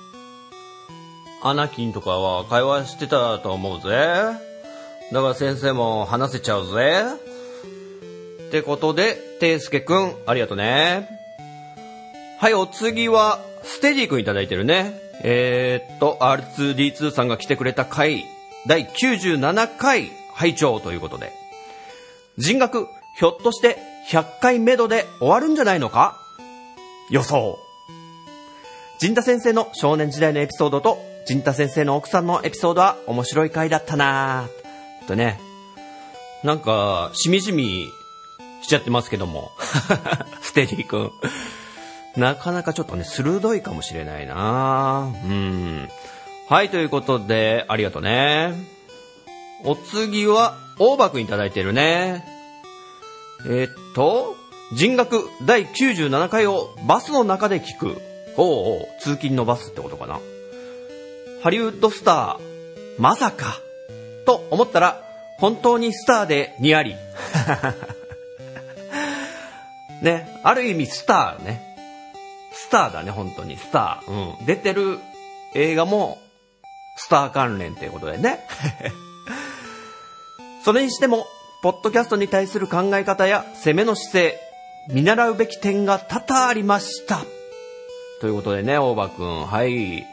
[1.42, 3.90] アナキンとかは会話してたと思うぜ。
[5.12, 7.04] だから先生も話せちゃうぜ。
[8.48, 11.10] ってことで、ていすけくん、ありがとうね。
[12.38, 14.98] はい、お次は、ステディ君いただいてるね。
[15.22, 18.24] えー、っと、R2D2 さんが来てくれた回、
[18.66, 21.45] 第97回拝聴ということで。
[22.38, 22.88] 人学、
[23.18, 23.78] ひょっとして
[24.10, 26.20] 100回目処で終わるんじゃないのか？
[27.10, 27.58] 予想。
[28.98, 35.06] 陣田先生の少年時代のエピソードと、陣田先生の奥さんのエピソードは面白い回だったなぁ。
[35.06, 35.40] とね。
[36.44, 37.88] なんか、しみじみ
[38.62, 39.50] しちゃってますけども。
[40.42, 41.10] ステディ君。
[42.16, 45.88] なかなかちょっとね、鋭いかもしれないなうん。
[46.48, 48.52] はい、ということで、ありがとうね。
[49.64, 52.24] お次は、大場くんいただいてるね。
[53.46, 54.36] えーっと、
[54.74, 57.96] 人学第97回をバスの中で聞く。
[58.38, 60.20] おうおう、通勤のバスってことかな。
[61.42, 63.58] ハリウッドスター、まさか、
[64.26, 65.00] と思ったら、
[65.38, 66.94] 本当にスターでにあり。
[70.02, 71.62] ね、ある意味スターね。
[72.52, 74.10] スターだね、本当に、スター。
[74.38, 74.46] うん。
[74.46, 74.98] 出てる
[75.54, 76.18] 映画も、
[76.96, 78.40] スター関連っていうことでね。
[80.66, 81.28] それにしても、
[81.62, 84.40] ポッドキャストに対する考え方や攻めの姿勢、
[84.88, 87.20] 見習うべき点が多々ありました。
[88.20, 90.04] ということでね、大場くん、はい。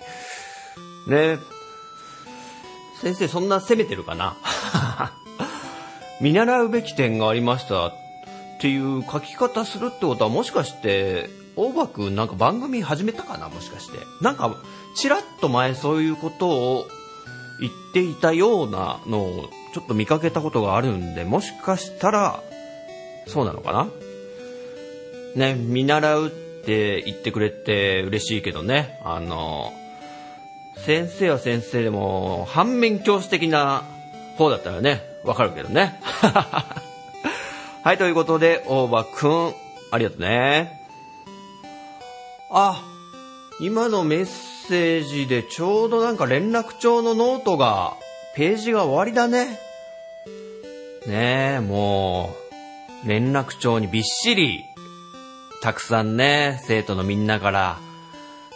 [1.08, 1.40] ね、
[3.02, 4.36] 先生そんな攻めてるかな？
[6.22, 7.94] 見習うべき点がありましたっ
[8.62, 13.50] ていう書き方するってことはもしかして、大場くんなんか番組始めたかな？
[13.50, 13.98] もしかして。
[14.22, 14.56] なんか、
[14.96, 16.86] ちらっと前そういうことを
[17.60, 22.44] 言っていたようなのをちょっと見かけたことがあるんで、もしかしたら、
[23.28, 23.90] そうなのかな？
[25.36, 26.30] ね、見習うっ
[26.66, 29.74] て言ってくれて嬉しいけどね、あの、
[30.86, 33.84] 先生は先生でも、反面教師的な
[34.38, 36.00] 方だったらね、わかるけどね。
[37.84, 39.54] はい、ということで、大場くん、
[39.92, 40.82] ありがとうね。
[42.52, 42.84] あ、
[43.60, 47.98] 今のメッセセージでちょうどなんか連絡帳のノートが、
[48.36, 49.60] ページが終わりだね。
[51.06, 52.34] ねえ、も
[53.06, 54.64] う、連絡帳にびっしり、
[55.62, 57.78] たくさんね、生徒のみんなから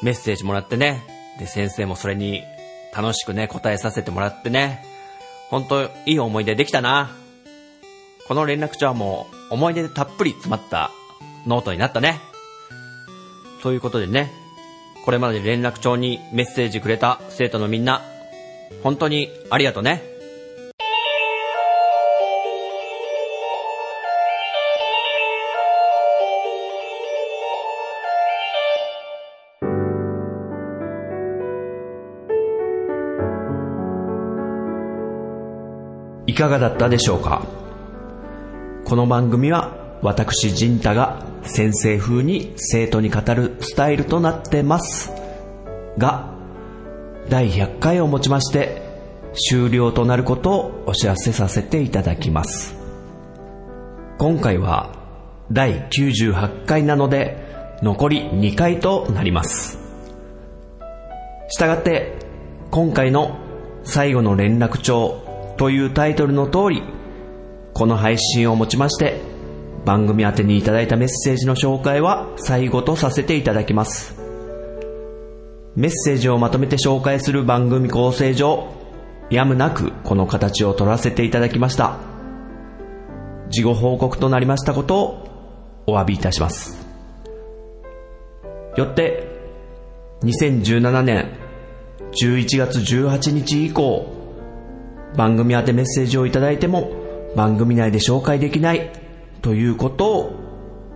[0.01, 1.03] メッセージもらってね。
[1.39, 2.43] で、先生もそれに
[2.95, 4.85] 楽しくね、答えさせてもらってね。
[5.49, 7.11] ほんと、いい思い出できたな。
[8.27, 10.91] この連絡帳はもう、思い出でたっぷり詰まった
[11.45, 12.19] ノートになったね。
[13.61, 14.46] ということでね、
[15.07, 18.01] これまで連絡帳にメッセージくれた生徒のみんな、
[18.83, 20.03] 本当にありがとうね。
[36.25, 37.47] いかがだったでしょうか？
[38.83, 45.11] この番組は私陣太が先生風に生徒に語るスタイルとなってます
[45.97, 46.33] が
[47.29, 48.81] 第100回をもちまして
[49.49, 52.75] 終了となることをお知らせさせていただきます。
[54.17, 54.95] 今回は
[55.51, 59.77] 第98回なので残り2回となります。
[61.49, 62.13] したがって
[62.71, 63.37] 今回の
[63.83, 65.23] 最後の連絡帳
[65.57, 66.83] というタイトルの通り
[67.73, 69.21] この配信をもちまして
[69.87, 74.17] 番組宛てにいただいたメッセージの紹介は最後とさせていただきます。
[75.77, 78.67] メッセージをまとめて紹介する番組構成上
[79.29, 81.99] やむなくこの形を取らせていただきました。
[83.49, 86.85] 事後報告となりましたことをお詫びいたします。
[88.75, 89.23] よって
[90.23, 91.31] 2017年
[92.11, 94.05] 11月18日以降
[95.15, 96.91] 番組宛てメッセージをいただいても
[97.37, 99.06] 番組内で紹介できない
[99.41, 100.33] ということを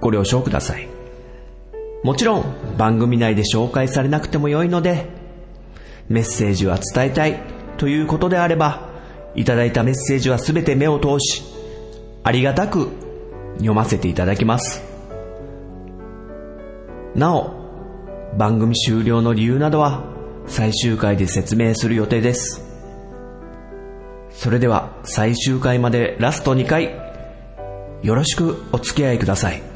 [0.02, 0.88] ご了承ください。
[2.04, 2.46] もちろん
[2.78, 5.08] 番組内で紹介されなくてもよいので
[6.10, 7.40] メッセージは伝えたい
[7.78, 8.90] ということであれば
[9.36, 11.44] いただいたメッセージはすべて目を通し
[12.24, 12.90] ありがたく
[13.56, 14.84] 読ませていただきます。
[17.16, 17.52] なお
[18.38, 20.04] 番組終了の理由などは
[20.48, 22.66] 最終回で説明する予定です。
[24.32, 27.01] それでは最終回までラスト2回
[28.02, 29.71] よろしくお付き合いください。